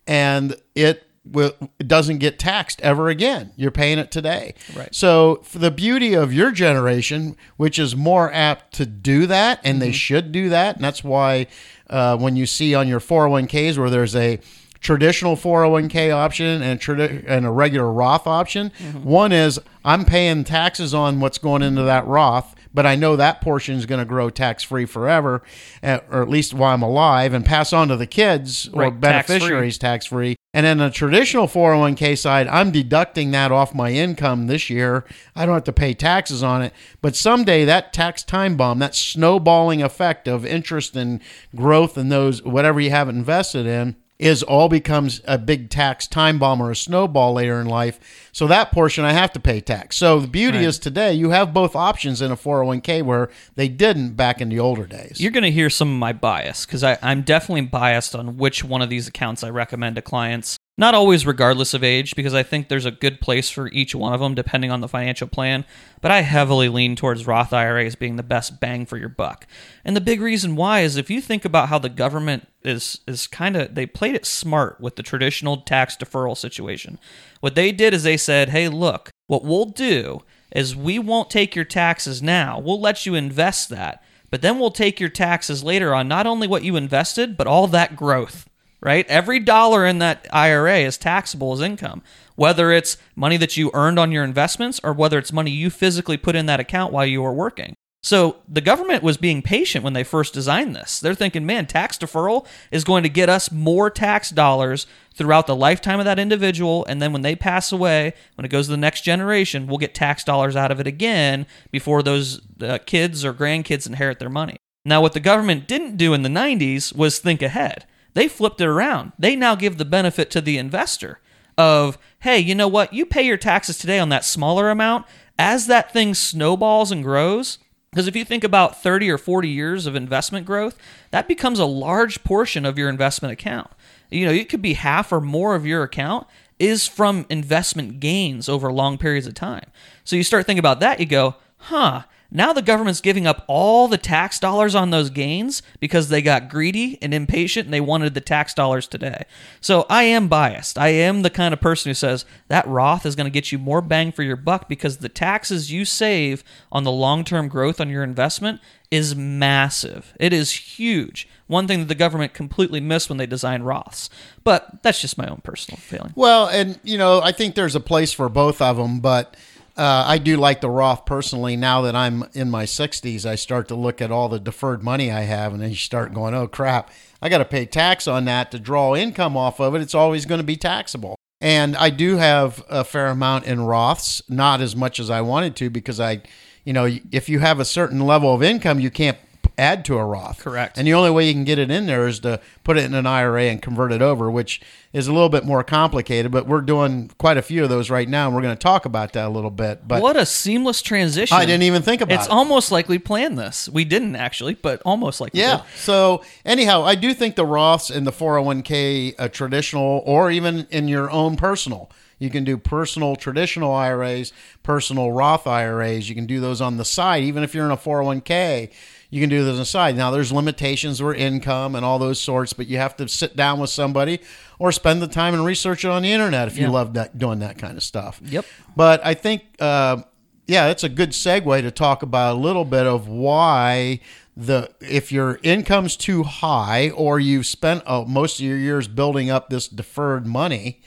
and 0.07 0.55
it 0.77 1.09
will 1.25 1.53
it 1.79 1.89
doesn't 1.89 2.19
get 2.19 2.39
taxed 2.39 2.81
ever 2.83 3.09
again. 3.09 3.53
You're 3.57 3.71
paying 3.71 3.99
it 3.99 4.11
today. 4.11 4.55
Right. 4.77 4.95
So 4.95 5.41
for 5.45 5.59
the 5.59 5.71
beauty 5.71 6.15
of 6.15 6.33
your 6.33 6.51
generation, 6.51 7.37
which 7.57 7.79
is 7.79 7.97
more 7.97 8.33
apt 8.33 8.75
to 8.75 8.87
do 8.87 9.27
that, 9.27 9.61
and 9.65 9.81
they 9.81 9.93
should 9.93 10.33
do 10.33 10.49
that, 10.51 10.77
and 10.77 10.85
that's 10.85 11.03
why 11.03 11.47
uh, 11.89 12.17
when 12.17 12.37
you 12.37 12.47
see 12.47 12.75
on 12.75 12.89
your 12.89 13.01
401ks 13.01 13.79
where 13.79 13.91
there's 13.91 14.17
a 14.17 14.39
traditional 14.85 15.35
401k 15.35 16.15
option 16.15 16.63
and, 16.63 16.79
tradi- 16.79 17.25
and 17.27 17.45
a 17.47 17.51
regular 17.51 17.91
Roth 17.91 18.27
option, 18.29 18.71
one 19.03 19.33
is 19.33 19.59
I'm 19.85 20.05
paying 20.05 20.45
taxes 20.45 20.95
on 20.95 21.19
what's 21.19 21.39
going 21.39 21.63
into 21.63 21.83
that 21.83 22.07
Roth. 22.07 22.55
But 22.73 22.87
I 22.87 22.97
know 22.97 23.15
that 23.15 23.41
portion 23.41 23.77
is 23.77 23.87
going 23.87 24.01
to 24.01 24.05
grow 24.05 24.31
tax 24.31 24.65
free 24.65 24.85
forever, 24.85 25.45
uh, 25.81 26.01
or 26.11 26.23
at 26.23 26.29
least 26.29 26.53
while 26.53 26.75
I'm 26.75 26.83
alive, 26.83 27.33
and 27.33 27.45
pass 27.47 27.73
on 27.73 27.87
to 27.87 27.97
the 27.97 28.05
kids 28.07 28.69
or 28.73 28.83
Right, 28.83 29.01
tax-free. 29.01 29.35
beneficiaries 29.39 29.79
tax 29.79 30.07
free. 30.07 30.35
And 30.53 30.67
then 30.67 30.81
a 30.81 30.91
traditional 30.91 31.47
401k 31.47 32.19
side, 32.19 32.49
I'm 32.49 32.73
deducting 32.73 33.31
that 33.31 33.53
off 33.53 33.77
my 33.77 33.93
income 33.93 34.49
this 34.49 34.71
year. 34.71 35.05
I 35.37 35.47
don't 35.47 35.55
have 35.55 35.63
to 35.65 35.73
pay 35.73 35.95
taxes 35.95 36.43
on 36.43 36.63
it. 36.63 36.73
But 37.01 37.15
someday 37.15 37.65
that 37.65 37.93
tax 37.93 38.25
time 38.25 38.57
bomb, 38.57 38.81
that 38.81 38.97
snowballing 38.97 39.81
effect 39.81 40.27
of 40.27 40.45
interest 40.45 40.97
and 40.97 41.21
growth 41.55 41.97
in 41.97 42.09
those, 42.09 42.43
whatever 42.43 42.81
you 42.81 42.91
have 42.91 43.09
invested 43.09 43.67
in, 43.67 43.95
is 44.19 44.43
all 44.45 44.69
becomes 44.69 45.21
a 45.25 45.37
big 45.37 45.69
tax 45.71 46.07
time 46.07 46.39
bomb 46.39 46.61
or 46.61 46.71
a 46.71 46.77
snowball 46.77 47.33
later 47.33 47.61
in 47.61 47.67
life. 47.67 48.29
So 48.33 48.47
that 48.47 48.71
portion 48.71 49.05
I 49.05 49.13
have 49.13 49.33
to 49.33 49.41
pay 49.41 49.61
tax. 49.61 49.97
So 49.97 50.21
the 50.21 50.29
beauty 50.29 50.59
Right. 50.59 50.67
is 50.69 50.79
today 50.79 51.13
you 51.15 51.31
have 51.31 51.53
both 51.53 51.75
options 51.75 52.23
in 52.23 52.31
a 52.31 52.37
401k 52.37 53.03
where 53.03 53.29
they 53.57 53.69
didn't 53.69 54.11
back 54.15 54.41
in 54.41 54.49
the 54.51 54.61
older 54.61 54.87
days. 54.87 55.21
You're 55.21 55.33
going 55.33 55.43
to 55.45 55.51
hear 55.51 55.69
some 55.69 55.89
of 55.89 55.99
my 55.99 56.13
bias 56.13 56.65
because 56.65 56.85
I'm 56.85 57.23
definitely 57.23 57.63
biased 57.63 58.15
on 58.15 58.37
which 58.37 58.63
one 58.63 58.83
of 58.83 58.89
these 58.89 59.09
accounts 59.09 59.43
I 59.43 59.51
recommend 59.51 59.97
to 59.97 60.03
clients. 60.03 60.57
Not 60.77 60.95
always 60.95 61.25
regardless 61.25 61.73
of 61.73 61.85
age, 61.85 62.17
because 62.17 62.35
I 62.35 62.43
think 62.43 62.69
there's 62.69 62.85
a 62.85 62.91
good 62.91 63.21
place 63.21 63.49
for 63.49 63.69
each 63.69 63.95
one 63.95 64.13
of 64.13 64.19
them 64.19 64.35
depending 64.35 64.73
on 64.73 64.81
the 64.81 64.89
financial 64.89 65.29
plan. 65.29 65.65
But 66.01 66.11
I 66.11 66.23
heavily 66.23 66.69
lean 66.69 66.97
towards 66.97 67.29
Roth 67.29 67.53
IRAs 67.53 67.95
being 67.95 68.17
the 68.17 68.25
best 68.25 68.59
bang 68.59 68.85
for 68.85 68.97
your 68.97 69.09
buck. 69.09 69.47
And 69.85 69.95
the 69.95 70.01
big 70.01 70.21
reason 70.21 70.57
why 70.57 70.81
is 70.81 70.97
if 70.97 71.11
you 71.11 71.21
think 71.21 71.45
about 71.45 71.69
how 71.69 71.79
the 71.79 71.89
government 71.89 72.49
is 72.65 73.01
is 73.07 73.29
kind 73.29 73.57
of 73.57 73.77
they 73.77 73.87
played 73.87 74.17
it 74.17 74.27
smart 74.27 74.81
with 74.81 74.97
the 74.97 75.03
traditional 75.05 75.59
tax 75.59 75.97
deferral 75.97 76.37
situation. 76.37 76.99
What 77.41 77.55
they 77.55 77.71
did 77.71 77.95
is 77.95 78.03
they 78.03 78.17
said, 78.17 78.49
"Hey, 78.49 78.69
look, 78.69 79.11
what 79.29 79.45
we'll 79.45 79.67
do 79.67 80.23
is 80.51 80.75
we 80.75 80.99
won't 80.99 81.31
take 81.31 81.55
your 81.55 81.65
taxes 81.65 82.21
now. 82.21 82.59
We'll 82.59 82.81
let 82.81 83.07
you 83.07 83.15
invest 83.15 83.69
that." 83.69 84.03
But 84.31 84.43
then 84.43 84.59
we'll 84.59 84.73
take 84.73 84.99
your 84.99 85.11
taxes 85.11 85.63
later 85.63 85.95
on, 85.95 86.09
not 86.09 86.27
only 86.27 86.49
what 86.49 86.65
you 86.65 86.75
invested, 86.75 87.37
but 87.37 87.47
all 87.47 87.69
that 87.69 87.95
growth, 87.95 88.49
right? 88.85 89.07
Every 89.09 89.41
dollar 89.41 89.85
in 89.87 89.99
that 89.99 90.29
IRA 90.33 90.81
is 90.81 90.99
taxable 90.99 91.53
as 91.55 91.61
income, 91.61 92.03
whether 92.37 92.71
it's 92.71 92.99
money 93.17 93.39
that 93.39 93.57
you 93.57 93.71
earned 93.75 93.99
on 93.99 94.13
your 94.13 94.23
investments 94.23 94.81
or 94.85 94.93
whether 94.93 95.19
it's 95.19 95.33
money 95.33 95.51
you 95.51 95.71
physically 95.71 96.19
put 96.19 96.37
in 96.37 96.47
that 96.47 96.61
account 96.61 96.93
while 96.93 97.07
you 97.07 97.23
were 97.23 97.33
working. 97.33 97.75
So 98.03 98.37
the 98.47 98.61
government 98.61 99.03
was 99.03 99.17
being 99.17 99.41
patient 99.41 99.83
when 99.83 99.95
they 99.95 100.05
first 100.05 100.35
designed 100.35 100.77
this. 100.77 101.01
They're 101.01 101.15
thinking, 101.15 101.47
man, 101.47 101.65
tax 101.65 101.97
deferral 101.97 102.47
is 102.71 102.85
going 102.85 103.03
to 103.03 103.09
get 103.09 103.31
us 103.31 103.51
more 103.51 103.89
tax 103.89 104.29
dollars 104.29 104.87
throughout 105.15 105.47
the 105.47 105.57
lifetime 105.57 106.01
of 106.01 106.05
that 106.05 106.19
individual. 106.19 106.85
And 106.85 107.01
then 107.01 107.15
when 107.15 107.23
they 107.23 107.35
pass 107.35 107.73
away, 107.73 108.13
when 108.35 108.45
it 108.45 108.51
goes 108.51 108.67
to 108.67 108.73
the 108.73 108.77
next 108.77 109.01
generation, 109.01 109.67
we'll 109.67 109.79
get 109.79 109.95
tax 109.95 110.23
dollars 110.23 110.55
out 110.55 110.71
of 110.71 110.81
it 110.81 110.87
again 110.87 111.47
before 111.71 112.03
those 112.03 112.43
uh, 112.61 112.77
kids 112.85 113.25
or 113.25 113.33
grandkids 113.33 113.87
inherit 113.87 114.19
their 114.19 114.29
money. 114.29 114.59
Now, 114.85 115.01
what 115.01 115.15
the 115.15 115.21
government 115.21 115.67
didn't 115.67 115.97
do 115.97 116.13
in 116.13 116.21
the 116.21 116.29
90s 116.29 116.95
was 116.95 117.19
think 117.19 117.41
ahead. 117.41 117.87
They 118.15 118.29
flipped 118.29 118.61
it 118.61 118.67
around. 118.67 119.13
They 119.19 119.37
now 119.37 119.55
give 119.55 119.79
the 119.79 119.85
benefit 119.85 120.31
to 120.33 120.41
the 120.41 120.59
investor 120.59 121.21
of, 121.59 121.99
hey, 122.21 122.39
you 122.39 122.55
know 122.55 122.69
what? 122.69 122.93
You 122.93 123.07
pay 123.07 123.23
your 123.23 123.37
taxes 123.37 123.79
today 123.79 123.99
on 123.99 124.09
that 124.09 124.25
smaller 124.25 124.71
amount. 124.71 125.07
As 125.39 125.67
that 125.67 125.93
thing 125.93 126.15
snowballs 126.15 126.93
and 126.93 127.03
grows, 127.03 127.59
because 127.91 128.07
if 128.07 128.17
you 128.17 128.25
think 128.25 128.45
about 128.45 128.83
30 128.83 129.11
or 129.11 129.19
40 129.19 129.49
years 129.49 129.87
of 129.87 129.97
investment 129.97 130.47
growth, 130.47 130.77
that 131.11 131.29
becomes 131.29 131.59
a 131.59 131.65
large 131.65 132.23
portion 132.25 132.65
of 132.65 132.79
your 132.79 132.89
investment 132.89 133.33
account. 133.33 133.71
You 134.11 134.27
know, 134.27 134.33
it 134.33 134.49
could 134.49 134.63
be 134.63 134.75
half 134.75 135.13
or 135.13 135.21
more 135.21 135.55
of 135.55 135.67
your 135.67 135.83
account 135.83 136.27
is 136.59 136.87
from 136.87 137.27
investment 137.29 138.01
gains 138.01 138.49
over 138.49 138.73
long 138.73 138.99
periods 138.99 139.27
of 139.27 139.35
time. 139.35 139.71
So 140.05 140.17
you 140.17 140.23
start 140.23 140.47
thinking 140.47 140.61
about 140.61 140.81
that, 140.81 141.01
you 141.01 141.07
go, 141.07 141.37
huh, 141.57 142.03
now 142.31 142.53
the 142.53 142.63
government's 142.63 143.01
giving 143.01 143.27
up 143.27 143.45
all 143.47 143.89
the 143.89 143.99
tax 143.99 144.39
dollars 144.39 144.75
on 144.75 144.91
those 144.91 145.11
gains 145.11 145.63
because 145.81 146.09
they 146.09 146.23
got 146.23 146.49
greedy 146.49 146.99
and 147.01 147.15
impatient 147.15 147.67
and 147.67 147.75
they 147.75 147.81
wanted 147.81 148.15
the 148.15 148.21
tax 148.21 148.55
dollars 148.55 148.89
today. 148.89 149.25
So 149.61 149.87
I 149.89 150.05
am 150.05 150.29
biased. 150.29 150.79
I 150.79 150.89
am 150.89 151.23
the 151.23 151.31
kind 151.31 151.55
of 151.55 151.61
person 151.61 151.91
who 151.91 151.95
says 151.95 152.25
that 152.49 152.67
Roth 152.67 153.07
is 153.07 153.15
going 153.15 153.27
to 153.27 153.31
get 153.31 153.53
you 153.53 153.59
more 153.59 153.81
bang 153.81 154.13
for 154.13 154.23
your 154.23 154.37
buck 154.37 154.69
because 154.69 154.99
the 154.99 155.09
taxes 155.09 155.71
you 155.71 155.85
save 155.85 156.43
on 156.73 156.85
the 156.85 156.93
long 156.93 157.25
term 157.25 157.49
growth 157.49 157.81
on 157.81 157.89
your 157.89 158.03
investment 158.03 158.61
is 158.91 159.17
massive. 159.17 160.15
It 160.21 160.33
is 160.33 160.53
huge. 160.53 161.29
One 161.47 161.67
thing 161.67 161.81
that 161.81 161.89
the 161.89 161.95
government 161.95 162.33
completely 162.33 162.81
missed 162.81 163.09
when 163.09 163.19
they 163.19 163.27
designed 163.27 163.65
Roths. 163.65 164.09
But 164.45 164.83
that's 164.83 165.01
just 165.01 165.19
my 165.19 165.29
own 165.29 165.41
personal 165.43 165.79
feeling. 165.79 166.13
Well, 166.15 166.49
and 166.49 166.79
you 166.85 166.97
know, 166.97 167.21
I 167.21 167.33
think 167.33 167.55
there's 167.55 167.75
a 167.75 167.81
place 167.81 168.13
for 168.13 168.29
both 168.29 168.63
of 168.63 168.77
them, 168.77 169.01
but 169.01 169.37
uh, 169.77 170.05
I 170.07 170.19
do 170.19 170.37
like 170.37 170.61
the 170.61 170.71
Roth 170.71 171.05
personally. 171.05 171.57
Now 171.57 171.83
that 171.83 171.97
I'm 171.97 172.25
in 172.33 172.51
my 172.51 172.65
60s, 172.65 173.27
I 173.27 173.35
start 173.35 173.69
to 173.69 173.75
look 173.75 174.01
at 174.01 174.13
all 174.13 174.29
the 174.29 174.39
deferred 174.39 174.83
money 174.83 175.11
I 175.11 175.23
have, 175.23 175.53
and 175.53 175.61
then 175.61 175.71
you 175.71 175.77
start 175.77 176.15
going, 176.15 176.35
"Oh 176.35 176.47
crap, 176.47 176.91
I 177.21 177.29
got 177.29 177.39
to 177.39 177.45
pay 177.45 177.67
tax 177.67 178.07
on 178.07 178.25
that 178.27 178.51
to 178.53 178.59
draw 178.59 178.95
income 178.95 179.37
off 179.37 179.61
of 179.61 179.75
it. 179.75 179.83
It's 179.83 179.95
always 179.95 180.27
going 180.27 180.41
to 180.41 180.47
be 180.47 180.57
taxable." 180.57 181.17
And 181.41 181.77
I 181.77 181.91
do 181.91 182.17
have 182.17 182.65
a 182.71 182.85
fair 182.85 183.09
amount 183.09 183.45
in 183.47 183.59
Roths, 183.59 184.23
not 184.31 184.61
as 184.61 184.77
much 184.77 185.01
as 185.01 185.11
I 185.11 185.21
wanted 185.21 185.57
to, 185.57 185.71
because 185.71 186.01
I, 186.01 186.23
you 186.65 186.73
know, 186.73 186.89
if 187.13 187.29
you 187.29 187.41
have 187.41 187.61
a 187.61 187.65
certain 187.65 188.01
level 188.01 188.33
of 188.33 188.43
income, 188.43 188.81
you 188.81 188.91
can't 188.91 189.19
add 189.57 189.85
to 189.87 189.99
a 189.99 190.05
Roth. 190.05 190.41
Correct. 190.41 190.79
And 190.79 190.87
the 190.87 190.95
only 190.95 191.11
way 191.11 191.27
you 191.27 191.33
can 191.33 191.45
get 191.45 191.59
it 191.59 191.71
in 191.71 191.87
there 191.87 192.07
is 192.07 192.21
to 192.21 192.41
put 192.63 192.77
it 192.77 192.85
in 192.85 192.95
an 192.95 193.07
IRA 193.07 193.45
and 193.45 193.61
convert 193.61 193.93
it 193.93 194.03
over, 194.03 194.31
which 194.31 194.61
is 194.93 195.07
a 195.07 195.13
little 195.13 195.29
bit 195.29 195.45
more 195.45 195.63
complicated. 195.63 196.33
But 196.33 196.47
we're 196.47 196.61
doing 196.61 197.11
quite 197.19 197.37
a 197.37 197.43
few 197.43 197.63
of 197.63 197.71
those 197.71 197.91
right 197.91 198.09
now, 198.09 198.27
and 198.27 198.35
we're 198.35 198.43
going 198.43 198.57
to 198.57 198.63
talk 198.63 198.85
about 198.85 199.13
that 199.13 199.27
a 199.27 199.29
little 199.29 199.51
bit. 199.51 199.87
But 199.87 200.03
what 200.03 200.17
a 200.17 200.27
seamless 200.27 200.83
transition! 200.83 201.37
I 201.37 201.45
didn't 201.45 201.63
even 201.63 201.83
think 201.83 202.01
about 202.01 202.15
it. 202.15 202.17
It's 202.19 202.27
it. 202.27 202.33
almost 202.33 202.73
like 202.73 202.89
we 202.89 202.99
planned 202.99 203.39
this. 203.39 203.69
We 203.69 203.85
didn't 203.85 204.17
actually, 204.17 204.55
but 204.55 204.83
almost 204.83 205.21
like 205.21 205.35
we 205.35 205.41
Yeah. 205.41 205.63
So 205.77 206.23
anyhow, 206.45 206.83
I 206.83 206.95
do 206.95 207.15
think 207.15 207.37
the 207.37 207.45
Roths 207.45 207.95
and 207.95 208.07
the 208.07 208.13
401k 208.13 209.15
uh, 209.19 209.29
traditional, 209.29 210.03
or 210.07 210.31
even 210.31 210.67
in 210.71 210.89
your 210.89 211.11
own 211.11 211.37
personal, 211.37 211.91
you 212.19 212.31
can 212.31 212.45
do 212.45 212.57
personal 212.57 213.17
traditional 213.17 213.73
IRAs, 213.73 214.33
personal 214.63 215.13
Roth 215.13 215.47
IRAs. 215.47 216.09
You 216.09 216.15
can 216.15 216.27
do 216.27 216.41
those 216.41 216.61
on 216.61 216.77
the 216.77 216.85
side, 216.85 217.23
even 217.25 217.43
if 217.43 217.55
you're 217.55 217.65
in 217.67 217.71
a 217.71 217.77
401k. 217.77 218.71
You 219.11 219.21
can 219.21 219.31
do 219.31 219.45
this 219.45 219.59
aside. 219.59 219.97
Now, 219.97 220.11
there's 220.11 220.33
limitations 220.33 221.03
where 221.03 221.15
income 221.15 221.75
and 221.75 221.85
all 221.85 221.99
those 221.99 222.21
sorts, 222.21 222.53
but 222.53 222.67
you 222.67 222.79
have 222.79 222.97
to 222.97 223.09
sit 223.09 223.37
down 223.37 223.61
with 223.61 223.71
somebody 223.71 224.21
or 224.59 224.73
spend 224.73 225.03
the 225.03 225.07
time 225.07 225.35
and 225.35 225.45
research 225.45 225.85
it 225.85 225.89
on 225.89 226.03
the 226.03 226.13
internet 226.13 226.49
if 226.49 226.59
you 226.59 226.69
love 226.69 226.95
that 226.95 227.19
doing 227.19 227.39
that 227.41 227.59
kind 227.59 227.77
of 227.77 227.83
stuff. 227.83 228.21
Yep. 228.25 228.45
But 228.77 229.05
I 229.05 229.15
think, 229.15 229.43
uh, 229.61 230.03
yeah, 230.47 230.69
it's 230.69 230.85
a 230.85 230.89
good 230.89 231.11
segue 231.11 231.63
to 231.63 231.71
talk 231.71 232.03
about 232.03 232.37
a 232.37 232.39
little 232.39 232.65
bit 232.65 232.87
of 232.87 233.09
why 233.09 234.01
the 234.37 234.69
if 234.81 235.13
your 235.13 235.39
income's 235.43 235.97
too 235.97 236.25
high 236.25 236.91
or 236.91 237.21
you've 237.21 237.47
spent 237.47 237.83
uh, 237.87 238.05
most 238.05 238.41
of 238.41 238.47
your 238.47 238.57
years 238.57 238.89
building 238.89 239.31
up 239.31 239.49
this 239.49 239.69
deferred 239.69 240.27
money, 240.27 240.81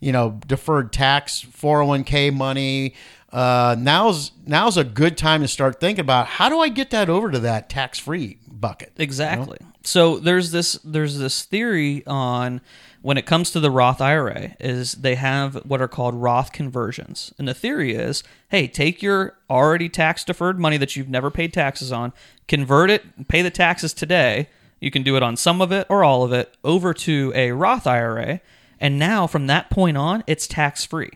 you 0.00 0.12
know, 0.12 0.40
deferred 0.46 0.92
tax, 0.92 1.44
401k 1.44 2.32
money. 2.32 2.94
Uh, 3.32 3.76
now's 3.78 4.30
now's 4.46 4.76
a 4.76 4.84
good 4.84 5.18
time 5.18 5.42
to 5.42 5.48
start 5.48 5.80
thinking 5.80 6.00
about 6.00 6.26
how 6.26 6.48
do 6.48 6.60
I 6.60 6.68
get 6.68 6.90
that 6.90 7.08
over 7.08 7.30
to 7.30 7.38
that 7.40 7.68
tax 7.68 7.98
free 7.98 8.38
bucket. 8.46 8.92
Exactly. 8.96 9.58
So 9.82 10.18
there's 10.18 10.50
this 10.52 10.78
there's 10.84 11.18
this 11.18 11.44
theory 11.44 12.04
on 12.06 12.60
when 13.02 13.16
it 13.16 13.26
comes 13.26 13.52
to 13.52 13.60
the 13.60 13.70
Roth 13.70 14.00
IRA 14.00 14.56
is 14.58 14.92
they 14.92 15.14
have 15.14 15.54
what 15.64 15.80
are 15.80 15.88
called 15.88 16.14
Roth 16.14 16.52
conversions. 16.52 17.32
And 17.38 17.46
the 17.46 17.54
theory 17.54 17.94
is, 17.94 18.24
hey, 18.48 18.66
take 18.66 19.00
your 19.00 19.36
already 19.48 19.88
tax 19.88 20.24
deferred 20.24 20.58
money 20.58 20.76
that 20.76 20.96
you've 20.96 21.08
never 21.08 21.30
paid 21.30 21.52
taxes 21.52 21.92
on, 21.92 22.12
convert 22.48 22.90
it, 22.90 23.28
pay 23.28 23.42
the 23.42 23.50
taxes 23.50 23.94
today. 23.94 24.48
You 24.80 24.90
can 24.90 25.04
do 25.04 25.16
it 25.16 25.22
on 25.22 25.36
some 25.36 25.62
of 25.62 25.70
it 25.70 25.86
or 25.88 26.02
all 26.02 26.24
of 26.24 26.32
it 26.32 26.56
over 26.64 26.92
to 26.94 27.32
a 27.34 27.52
Roth 27.52 27.86
IRA, 27.86 28.40
and 28.80 28.98
now 28.98 29.26
from 29.26 29.46
that 29.46 29.70
point 29.70 29.96
on, 29.96 30.24
it's 30.26 30.46
tax 30.46 30.84
free. 30.84 31.10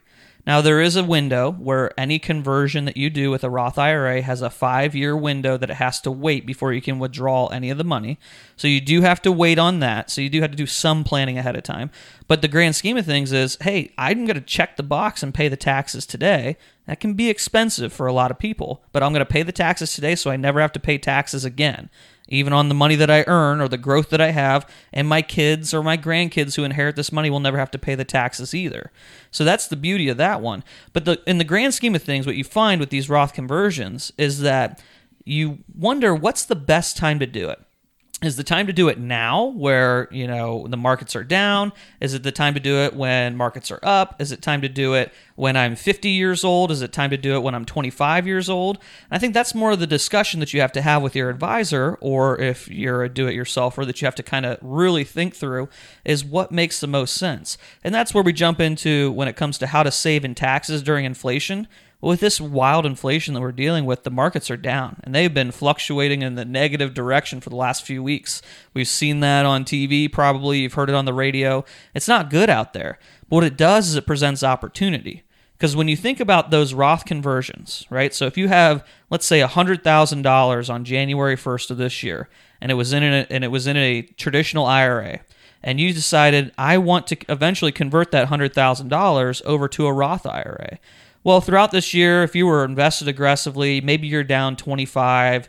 Now, 0.46 0.60
there 0.60 0.80
is 0.80 0.96
a 0.96 1.04
window 1.04 1.52
where 1.52 1.98
any 2.00 2.18
conversion 2.18 2.86
that 2.86 2.96
you 2.96 3.10
do 3.10 3.30
with 3.30 3.44
a 3.44 3.50
Roth 3.50 3.78
IRA 3.78 4.22
has 4.22 4.40
a 4.40 4.50
five 4.50 4.94
year 4.94 5.16
window 5.16 5.56
that 5.56 5.70
it 5.70 5.74
has 5.74 6.00
to 6.02 6.10
wait 6.10 6.46
before 6.46 6.72
you 6.72 6.80
can 6.80 6.98
withdraw 6.98 7.48
any 7.48 7.70
of 7.70 7.78
the 7.78 7.84
money. 7.84 8.18
So 8.56 8.66
you 8.66 8.80
do 8.80 9.02
have 9.02 9.20
to 9.22 9.32
wait 9.32 9.58
on 9.58 9.80
that. 9.80 10.10
So 10.10 10.20
you 10.20 10.30
do 10.30 10.40
have 10.40 10.50
to 10.50 10.56
do 10.56 10.66
some 10.66 11.04
planning 11.04 11.36
ahead 11.36 11.56
of 11.56 11.62
time. 11.62 11.90
But 12.26 12.42
the 12.42 12.48
grand 12.48 12.76
scheme 12.76 12.96
of 12.96 13.06
things 13.06 13.32
is 13.32 13.58
hey, 13.60 13.92
I'm 13.98 14.24
going 14.24 14.34
to 14.34 14.40
check 14.40 14.76
the 14.76 14.82
box 14.82 15.22
and 15.22 15.34
pay 15.34 15.48
the 15.48 15.56
taxes 15.56 16.06
today. 16.06 16.56
That 16.86 17.00
can 17.00 17.14
be 17.14 17.28
expensive 17.28 17.92
for 17.92 18.06
a 18.06 18.12
lot 18.12 18.30
of 18.30 18.38
people, 18.38 18.82
but 18.92 19.02
I'm 19.02 19.12
going 19.12 19.24
to 19.24 19.30
pay 19.30 19.42
the 19.42 19.52
taxes 19.52 19.92
today 19.92 20.16
so 20.16 20.30
I 20.30 20.36
never 20.36 20.60
have 20.60 20.72
to 20.72 20.80
pay 20.80 20.98
taxes 20.98 21.44
again 21.44 21.90
even 22.30 22.52
on 22.52 22.68
the 22.68 22.74
money 22.74 22.94
that 22.94 23.10
I 23.10 23.24
earn 23.26 23.60
or 23.60 23.68
the 23.68 23.76
growth 23.76 24.08
that 24.10 24.20
I 24.20 24.30
have, 24.30 24.68
and 24.92 25.08
my 25.08 25.20
kids 25.20 25.74
or 25.74 25.82
my 25.82 25.98
grandkids 25.98 26.56
who 26.56 26.64
inherit 26.64 26.96
this 26.96 27.12
money 27.12 27.28
will 27.28 27.40
never 27.40 27.58
have 27.58 27.70
to 27.72 27.78
pay 27.78 27.94
the 27.94 28.04
taxes 28.04 28.54
either. 28.54 28.90
So 29.30 29.44
that's 29.44 29.66
the 29.68 29.76
beauty 29.76 30.08
of 30.08 30.16
that 30.16 30.40
one. 30.40 30.64
But 30.92 31.04
the, 31.04 31.20
in 31.26 31.38
the 31.38 31.44
grand 31.44 31.74
scheme 31.74 31.94
of 31.94 32.02
things, 32.02 32.26
what 32.26 32.36
you 32.36 32.44
find 32.44 32.80
with 32.80 32.90
these 32.90 33.10
Roth 33.10 33.34
conversions 33.34 34.12
is 34.16 34.40
that 34.40 34.80
you 35.24 35.58
wonder 35.76 36.14
what's 36.14 36.44
the 36.44 36.56
best 36.56 36.96
time 36.96 37.18
to 37.18 37.26
do 37.26 37.50
it 37.50 37.60
is 38.22 38.36
the 38.36 38.44
time 38.44 38.66
to 38.66 38.72
do 38.72 38.88
it 38.88 38.98
now 38.98 39.44
where 39.44 40.06
you 40.10 40.26
know 40.26 40.66
the 40.68 40.76
markets 40.76 41.16
are 41.16 41.24
down? 41.24 41.72
Is 42.00 42.12
it 42.12 42.22
the 42.22 42.32
time 42.32 42.54
to 42.54 42.60
do 42.60 42.76
it 42.78 42.94
when 42.94 43.36
markets 43.36 43.70
are 43.70 43.80
up? 43.82 44.20
Is 44.20 44.30
it 44.30 44.42
time 44.42 44.60
to 44.60 44.68
do 44.68 44.94
it 44.94 45.12
when 45.36 45.56
i'm 45.56 45.74
50 45.74 46.10
years 46.10 46.44
old? 46.44 46.70
Is 46.70 46.82
it 46.82 46.92
time 46.92 47.10
to 47.10 47.16
do 47.16 47.34
it 47.34 47.42
when 47.42 47.54
i'm 47.54 47.64
25 47.64 48.26
years 48.26 48.50
old? 48.50 48.76
And 48.76 49.16
i 49.16 49.18
think 49.18 49.32
that's 49.32 49.54
more 49.54 49.72
of 49.72 49.78
the 49.78 49.86
discussion 49.86 50.40
that 50.40 50.52
you 50.52 50.60
have 50.60 50.72
to 50.72 50.82
have 50.82 51.02
with 51.02 51.16
your 51.16 51.30
advisor 51.30 51.96
or 52.00 52.38
if 52.38 52.68
you're 52.68 53.02
a 53.02 53.08
do-it-yourselfer 53.08 53.86
that 53.86 54.00
you 54.02 54.06
have 54.06 54.14
to 54.16 54.22
kind 54.22 54.44
of 54.44 54.58
really 54.60 55.04
think 55.04 55.34
through 55.34 55.68
is 56.04 56.24
what 56.24 56.52
makes 56.52 56.80
the 56.80 56.86
most 56.86 57.14
sense. 57.14 57.56
And 57.82 57.94
that's 57.94 58.12
where 58.12 58.24
we 58.24 58.32
jump 58.32 58.60
into 58.60 59.12
when 59.12 59.28
it 59.28 59.36
comes 59.36 59.56
to 59.58 59.68
how 59.68 59.82
to 59.82 59.90
save 59.90 60.24
in 60.24 60.34
taxes 60.34 60.82
during 60.82 61.04
inflation 61.04 61.66
with 62.00 62.20
this 62.20 62.40
wild 62.40 62.86
inflation 62.86 63.34
that 63.34 63.40
we're 63.40 63.52
dealing 63.52 63.84
with, 63.84 64.04
the 64.04 64.10
markets 64.10 64.50
are 64.50 64.56
down 64.56 65.00
and 65.04 65.14
they've 65.14 65.32
been 65.32 65.50
fluctuating 65.50 66.22
in 66.22 66.34
the 66.34 66.44
negative 66.44 66.94
direction 66.94 67.40
for 67.40 67.50
the 67.50 67.56
last 67.56 67.84
few 67.84 68.02
weeks. 68.02 68.40
We've 68.72 68.88
seen 68.88 69.20
that 69.20 69.44
on 69.44 69.64
TV, 69.64 70.10
probably. 70.10 70.60
You've 70.60 70.74
heard 70.74 70.88
it 70.88 70.94
on 70.94 71.04
the 71.04 71.12
radio. 71.12 71.64
It's 71.94 72.08
not 72.08 72.30
good 72.30 72.48
out 72.48 72.72
there. 72.72 72.98
But 73.28 73.36
what 73.36 73.44
it 73.44 73.56
does 73.56 73.88
is 73.88 73.96
it 73.96 74.06
presents 74.06 74.42
opportunity. 74.42 75.24
Because 75.60 75.76
when 75.76 75.88
you 75.88 75.96
think 75.96 76.20
about 76.20 76.50
those 76.50 76.72
Roth 76.72 77.04
conversions, 77.04 77.86
right? 77.90 78.14
So 78.14 78.24
if 78.24 78.38
you 78.38 78.48
have, 78.48 78.82
let's 79.10 79.26
say, 79.26 79.40
$100,000 79.40 80.70
on 80.70 80.84
January 80.86 81.36
1st 81.36 81.70
of 81.70 81.76
this 81.76 82.02
year, 82.02 82.30
and 82.62 82.72
it 82.72 82.76
was 82.76 82.94
in 82.94 83.02
a, 83.02 83.26
and 83.28 83.44
it 83.44 83.48
was 83.48 83.66
in 83.66 83.76
a 83.76 84.00
traditional 84.00 84.64
IRA, 84.64 85.20
and 85.62 85.78
you 85.78 85.92
decided 85.92 86.52
I 86.56 86.78
want 86.78 87.06
to 87.08 87.18
eventually 87.28 87.72
convert 87.72 88.10
that 88.12 88.28
$100,000 88.28 89.42
over 89.44 89.68
to 89.68 89.86
a 89.86 89.92
Roth 89.92 90.24
IRA. 90.24 90.78
Well, 91.22 91.40
throughout 91.40 91.70
this 91.70 91.92
year, 91.92 92.22
if 92.22 92.34
you 92.34 92.46
were 92.46 92.64
invested 92.64 93.08
aggressively, 93.08 93.80
maybe 93.80 94.06
you're 94.06 94.24
down 94.24 94.56
25, 94.56 95.48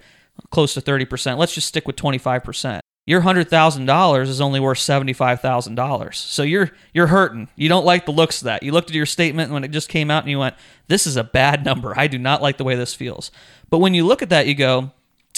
close 0.49 0.73
to 0.73 0.81
30%. 0.81 1.37
Let's 1.37 1.53
just 1.53 1.67
stick 1.67 1.87
with 1.87 1.95
25%. 1.95 2.81
Your 3.07 3.21
$100,000 3.21 4.21
is 4.27 4.41
only 4.41 4.59
worth 4.59 4.77
$75,000. 4.77 6.13
So 6.13 6.43
you're 6.43 6.71
you're 6.93 7.07
hurting. 7.07 7.47
You 7.55 7.67
don't 7.67 7.85
like 7.85 8.05
the 8.05 8.11
looks 8.11 8.41
of 8.41 8.45
that. 8.45 8.63
You 8.63 8.71
looked 8.71 8.89
at 8.89 8.95
your 8.95 9.07
statement 9.07 9.51
when 9.51 9.63
it 9.63 9.71
just 9.71 9.89
came 9.89 10.11
out 10.11 10.23
and 10.23 10.29
you 10.29 10.37
went, 10.37 10.55
"This 10.87 11.07
is 11.07 11.17
a 11.17 11.23
bad 11.23 11.65
number. 11.65 11.97
I 11.97 12.07
do 12.07 12.19
not 12.19 12.43
like 12.43 12.57
the 12.57 12.63
way 12.63 12.75
this 12.75 12.93
feels." 12.93 13.31
But 13.71 13.79
when 13.79 13.95
you 13.95 14.05
look 14.05 14.21
at 14.21 14.29
that, 14.29 14.45
you 14.45 14.53
go, 14.53 14.91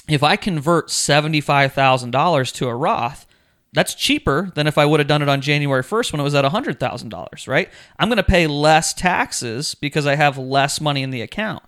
"If 0.10 0.24
I 0.24 0.36
convert 0.36 0.90
$75,000 0.90 2.52
to 2.56 2.68
a 2.68 2.76
Roth, 2.76 3.26
that's 3.74 3.96
cheaper 3.96 4.52
than 4.56 4.68
if 4.68 4.78
I 4.78 4.86
would 4.86 5.00
have 5.00 5.08
done 5.08 5.22
it 5.22 5.30
on 5.30 5.42
January 5.42 5.84
1st 5.84 6.14
when 6.14 6.20
it 6.20 6.24
was 6.24 6.36
at 6.36 6.46
$100,000, 6.46 7.48
right? 7.48 7.70
I'm 7.98 8.08
going 8.08 8.18
to 8.18 8.24
pay 8.24 8.48
less 8.48 8.94
taxes 8.94 9.76
because 9.76 10.06
I 10.06 10.16
have 10.16 10.38
less 10.38 10.80
money 10.80 11.02
in 11.02 11.10
the 11.10 11.22
account. 11.22 11.64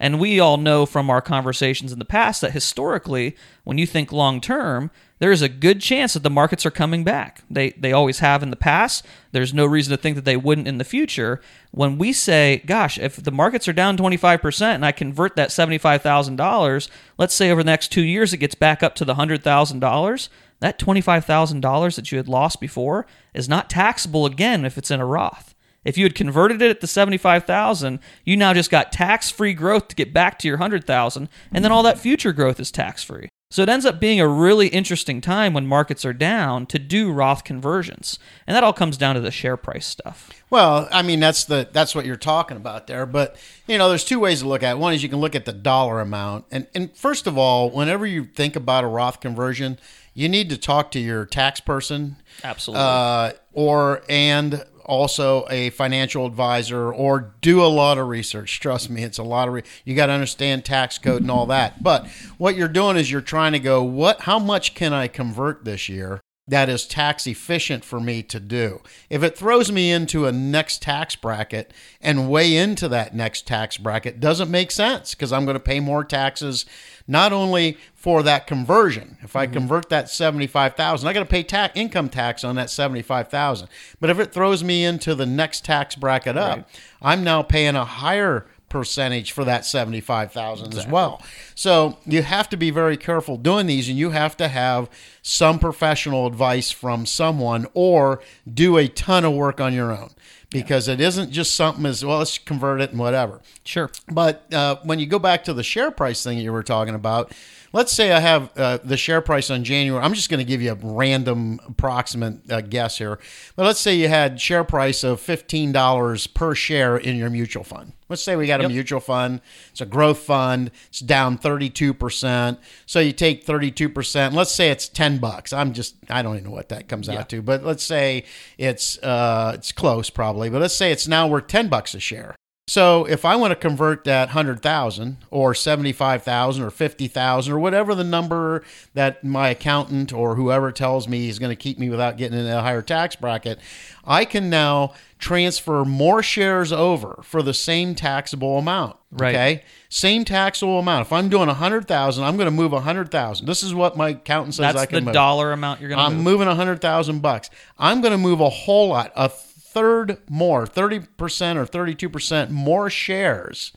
And 0.00 0.18
we 0.18 0.40
all 0.40 0.56
know 0.56 0.86
from 0.86 1.10
our 1.10 1.20
conversations 1.20 1.92
in 1.92 1.98
the 1.98 2.06
past 2.06 2.40
that 2.40 2.52
historically, 2.52 3.36
when 3.64 3.76
you 3.76 3.86
think 3.86 4.10
long 4.10 4.40
term, 4.40 4.90
there 5.18 5.30
is 5.30 5.42
a 5.42 5.48
good 5.48 5.82
chance 5.82 6.14
that 6.14 6.22
the 6.22 6.30
markets 6.30 6.64
are 6.64 6.70
coming 6.70 7.04
back. 7.04 7.42
They, 7.50 7.72
they 7.72 7.92
always 7.92 8.20
have 8.20 8.42
in 8.42 8.48
the 8.48 8.56
past. 8.56 9.04
There's 9.32 9.52
no 9.52 9.66
reason 9.66 9.90
to 9.90 10.00
think 10.00 10.16
that 10.16 10.24
they 10.24 10.38
wouldn't 10.38 10.66
in 10.66 10.78
the 10.78 10.84
future. 10.84 11.42
When 11.70 11.98
we 11.98 12.14
say, 12.14 12.62
gosh, 12.64 12.98
if 12.98 13.16
the 13.22 13.30
markets 13.30 13.68
are 13.68 13.74
down 13.74 13.98
25% 13.98 14.62
and 14.62 14.86
I 14.86 14.92
convert 14.92 15.36
that 15.36 15.50
$75,000, 15.50 16.88
let's 17.18 17.34
say 17.34 17.50
over 17.50 17.62
the 17.62 17.70
next 17.70 17.88
two 17.88 18.02
years 18.02 18.32
it 18.32 18.38
gets 18.38 18.54
back 18.54 18.82
up 18.82 18.94
to 18.94 19.04
the 19.04 19.14
$100,000, 19.14 20.28
that 20.60 20.78
$25,000 20.78 21.96
that 21.96 22.10
you 22.10 22.16
had 22.16 22.28
lost 22.28 22.58
before 22.58 23.06
is 23.34 23.50
not 23.50 23.68
taxable 23.68 24.24
again 24.24 24.64
if 24.64 24.78
it's 24.78 24.90
in 24.90 25.00
a 25.00 25.06
Roth. 25.06 25.54
If 25.84 25.96
you 25.96 26.04
had 26.04 26.14
converted 26.14 26.60
it 26.60 26.70
at 26.70 26.80
the 26.80 26.86
75,000, 26.86 28.00
you 28.24 28.36
now 28.36 28.52
just 28.52 28.70
got 28.70 28.92
tax-free 28.92 29.54
growth 29.54 29.88
to 29.88 29.96
get 29.96 30.12
back 30.12 30.38
to 30.40 30.48
your 30.48 30.58
100,000 30.58 31.28
and 31.52 31.64
then 31.64 31.72
all 31.72 31.82
that 31.82 31.98
future 31.98 32.32
growth 32.32 32.60
is 32.60 32.70
tax-free. 32.70 33.28
So 33.52 33.62
it 33.62 33.68
ends 33.68 33.84
up 33.84 33.98
being 33.98 34.20
a 34.20 34.28
really 34.28 34.68
interesting 34.68 35.20
time 35.20 35.54
when 35.54 35.66
markets 35.66 36.04
are 36.04 36.12
down 36.12 36.66
to 36.66 36.78
do 36.78 37.10
Roth 37.10 37.42
conversions. 37.42 38.16
And 38.46 38.54
that 38.54 38.62
all 38.62 38.72
comes 38.72 38.96
down 38.96 39.16
to 39.16 39.20
the 39.20 39.32
share 39.32 39.56
price 39.56 39.86
stuff. 39.86 40.30
Well, 40.50 40.88
I 40.92 41.02
mean 41.02 41.18
that's 41.18 41.44
the 41.44 41.68
that's 41.72 41.92
what 41.92 42.06
you're 42.06 42.14
talking 42.14 42.56
about 42.56 42.86
there. 42.86 43.06
But 43.06 43.36
you 43.66 43.76
know, 43.76 43.88
there's 43.88 44.04
two 44.04 44.20
ways 44.20 44.42
to 44.42 44.48
look 44.48 44.62
at 44.62 44.76
it. 44.76 44.78
One 44.78 44.94
is 44.94 45.02
you 45.02 45.08
can 45.08 45.18
look 45.18 45.34
at 45.34 45.46
the 45.46 45.52
dollar 45.52 46.00
amount, 46.00 46.44
and 46.52 46.68
and 46.76 46.96
first 46.96 47.26
of 47.26 47.36
all, 47.36 47.70
whenever 47.70 48.06
you 48.06 48.24
think 48.24 48.54
about 48.54 48.84
a 48.84 48.86
Roth 48.86 49.20
conversion, 49.20 49.80
you 50.14 50.28
need 50.28 50.48
to 50.50 50.56
talk 50.56 50.92
to 50.92 51.00
your 51.00 51.26
tax 51.26 51.58
person, 51.58 52.16
Absolutely. 52.44 52.84
uh, 52.84 53.32
or 53.52 54.02
and 54.08 54.64
also 54.90 55.46
a 55.48 55.70
financial 55.70 56.26
advisor, 56.26 56.92
or 56.92 57.32
do 57.40 57.62
a 57.62 57.66
lot 57.66 57.96
of 57.96 58.08
research. 58.08 58.58
Trust 58.58 58.90
me, 58.90 59.04
it's 59.04 59.18
a 59.18 59.22
lot 59.22 59.46
of 59.46 59.54
re- 59.54 59.62
you 59.84 59.94
got 59.94 60.06
to 60.06 60.12
understand 60.12 60.64
tax 60.64 60.98
code 60.98 61.22
and 61.22 61.30
all 61.30 61.46
that. 61.46 61.82
But 61.82 62.08
what 62.36 62.56
you're 62.56 62.68
doing 62.68 62.96
is 62.96 63.10
you're 63.10 63.20
trying 63.20 63.52
to 63.52 63.60
go, 63.60 63.82
what? 63.82 64.22
How 64.22 64.38
much 64.38 64.74
can 64.74 64.92
I 64.92 65.06
convert 65.06 65.64
this 65.64 65.88
year? 65.88 66.20
That 66.50 66.68
is 66.68 66.86
tax 66.86 67.26
efficient 67.26 67.84
for 67.84 68.00
me 68.00 68.22
to 68.24 68.40
do. 68.40 68.80
If 69.08 69.22
it 69.22 69.38
throws 69.38 69.70
me 69.70 69.90
into 69.90 70.26
a 70.26 70.32
next 70.32 70.82
tax 70.82 71.14
bracket 71.14 71.72
and 72.00 72.28
way 72.28 72.56
into 72.56 72.88
that 72.88 73.14
next 73.14 73.46
tax 73.46 73.78
bracket 73.78 74.18
doesn't 74.18 74.50
make 74.50 74.72
sense 74.72 75.14
because 75.14 75.32
I'm 75.32 75.44
going 75.44 75.54
to 75.54 75.60
pay 75.60 75.78
more 75.78 76.04
taxes 76.04 76.66
not 77.06 77.32
only 77.32 77.78
for 77.94 78.22
that 78.24 78.46
conversion. 78.48 79.16
If 79.22 79.36
I 79.36 79.46
mm-hmm. 79.46 79.54
convert 79.54 79.88
that 79.90 80.10
75,000, 80.10 81.08
I 81.08 81.12
got 81.12 81.20
to 81.20 81.26
pay 81.26 81.44
tax 81.44 81.72
income 81.76 82.08
tax 82.08 82.42
on 82.42 82.56
that 82.56 82.68
75,000. 82.68 83.68
But 84.00 84.10
if 84.10 84.18
it 84.18 84.32
throws 84.32 84.64
me 84.64 84.84
into 84.84 85.14
the 85.14 85.26
next 85.26 85.64
tax 85.64 85.94
bracket 85.94 86.36
up, 86.36 86.68
I'm 87.00 87.22
now 87.22 87.42
paying 87.42 87.76
a 87.76 87.84
higher 87.84 88.46
percentage 88.70 89.32
for 89.32 89.44
that 89.44 89.66
75,000 89.66 90.74
as 90.74 90.86
well. 90.86 91.20
So 91.54 91.98
you 92.06 92.22
have 92.22 92.48
to 92.48 92.56
be 92.56 92.70
very 92.70 92.96
careful 92.96 93.36
doing 93.36 93.66
these 93.66 93.90
and 93.90 93.98
you 93.98 94.10
have 94.10 94.36
to 94.38 94.48
have 94.48 94.88
some 95.20 95.58
professional 95.58 96.26
advice 96.26 96.70
from 96.70 97.04
someone 97.04 97.66
or 97.74 98.22
do 98.50 98.78
a 98.78 98.88
ton 98.88 99.26
of 99.26 99.34
work 99.34 99.60
on 99.60 99.74
your 99.74 99.92
own 99.92 100.10
because 100.50 100.88
it 100.88 101.00
isn't 101.00 101.30
just 101.30 101.54
something 101.54 101.86
as 101.86 102.04
well 102.04 102.18
let's 102.18 102.38
convert 102.38 102.80
it 102.80 102.90
and 102.90 102.98
whatever. 102.98 103.42
Sure. 103.64 103.90
But 104.10 104.52
uh, 104.54 104.76
when 104.84 104.98
you 104.98 105.06
go 105.06 105.18
back 105.18 105.44
to 105.44 105.52
the 105.52 105.62
share 105.62 105.90
price 105.90 106.24
thing 106.24 106.38
that 106.38 106.44
you 106.44 106.52
were 106.52 106.62
talking 106.62 106.94
about, 106.94 107.32
let's 107.72 107.92
say 107.92 108.12
I 108.12 108.20
have 108.20 108.50
uh, 108.56 108.78
the 108.82 108.96
share 108.96 109.20
price 109.20 109.50
on 109.50 109.64
January. 109.64 110.02
I'm 110.02 110.14
just 110.14 110.28
going 110.30 110.38
to 110.38 110.44
give 110.44 110.60
you 110.62 110.72
a 110.72 110.78
random 110.80 111.60
approximate 111.66 112.50
uh, 112.50 112.60
guess 112.60 112.98
here. 112.98 113.18
But 113.56 113.64
let's 113.66 113.80
say 113.80 113.94
you 113.94 114.08
had 114.08 114.40
share 114.40 114.64
price 114.64 115.04
of 115.04 115.20
$15 115.20 116.34
per 116.34 116.54
share 116.54 116.96
in 116.96 117.16
your 117.16 117.30
mutual 117.30 117.64
fund. 117.64 117.92
Let's 118.08 118.22
say 118.22 118.34
we 118.34 118.48
got 118.48 118.58
a 118.60 118.64
Yep. 118.64 118.72
mutual 118.72 118.98
fund. 119.00 119.40
It's 119.70 119.80
a 119.80 119.86
growth 119.86 120.18
fund. 120.18 120.72
It's 120.88 120.98
down 120.98 121.38
32%. 121.38 122.58
So 122.86 122.98
you 122.98 123.12
take 123.12 123.46
32%. 123.46 124.32
Let's 124.34 124.50
say 124.52 124.70
it's 124.70 124.88
10 124.88 125.18
bucks. 125.18 125.52
I'm 125.52 125.72
just 125.72 125.94
I 126.08 126.22
don't 126.22 126.34
even 126.34 126.46
know 126.46 126.56
what 126.56 126.70
that 126.70 126.88
comes 126.88 127.06
Yeah. 127.06 127.20
out 127.20 127.28
to, 127.28 127.40
but 127.40 127.64
let's 127.64 127.84
say 127.84 128.24
it's 128.58 128.98
uh 128.98 129.52
it's 129.54 129.70
close 129.70 130.10
probably. 130.10 130.50
But 130.50 130.60
let's 130.60 130.74
say 130.74 130.90
it's 130.90 131.06
now 131.06 131.28
worth 131.28 131.46
10 131.46 131.68
bucks 131.68 131.94
a 131.94 132.00
share. 132.00 132.34
So 132.70 133.04
if 133.04 133.24
I 133.24 133.34
want 133.34 133.50
to 133.50 133.56
convert 133.56 134.04
that 134.04 134.28
100,000 134.28 135.16
or 135.32 135.56
75,000 135.56 136.62
or 136.62 136.70
50,000 136.70 137.52
or 137.52 137.58
whatever 137.58 137.96
the 137.96 138.04
number 138.04 138.62
that 138.94 139.24
my 139.24 139.48
accountant 139.48 140.12
or 140.12 140.36
whoever 140.36 140.70
tells 140.70 141.08
me 141.08 141.28
is 141.28 141.40
going 141.40 141.50
to 141.50 141.56
keep 141.56 141.80
me 141.80 141.90
without 141.90 142.16
getting 142.16 142.38
in 142.38 142.46
a 142.46 142.62
higher 142.62 142.80
tax 142.80 143.16
bracket, 143.16 143.58
I 144.04 144.24
can 144.24 144.50
now 144.50 144.94
transfer 145.18 145.84
more 145.84 146.22
shares 146.22 146.70
over 146.70 147.18
for 147.24 147.42
the 147.42 147.52
same 147.52 147.96
taxable 147.96 148.58
amount. 148.58 148.96
Right. 149.10 149.34
Okay? 149.34 149.64
Same 149.88 150.24
taxable 150.24 150.78
amount. 150.78 151.08
If 151.08 151.12
I'm 151.12 151.28
doing 151.28 151.48
100,000, 151.48 152.22
I'm 152.22 152.36
going 152.36 152.46
to 152.46 152.52
move 152.52 152.70
100,000. 152.70 153.46
This 153.46 153.64
is 153.64 153.74
what 153.74 153.96
my 153.96 154.10
accountant 154.10 154.54
says 154.54 154.74
That's 154.74 154.78
I 154.78 154.86
can 154.86 154.94
the 154.94 155.06
move. 155.06 155.14
dollar 155.14 155.50
amount 155.50 155.80
you're 155.80 155.88
going 155.88 155.98
to 155.98 156.04
I'm 156.04 156.18
move. 156.18 156.24
moving 156.24 156.46
a 156.46 156.54
hundred 156.54 156.80
thousand 156.80 157.20
bucks. 157.20 157.50
I'm 157.80 158.00
going 158.00 158.12
to 158.12 158.18
move 158.18 158.40
a 158.40 158.48
whole 158.48 158.90
lot, 158.90 159.10
a 159.16 159.28
third 159.72 160.18
more, 160.28 160.66
thirty 160.66 161.00
percent 161.00 161.58
or 161.58 161.66
thirty-two 161.66 162.08
percent 162.08 162.50
more 162.50 162.90
shares 162.90 163.72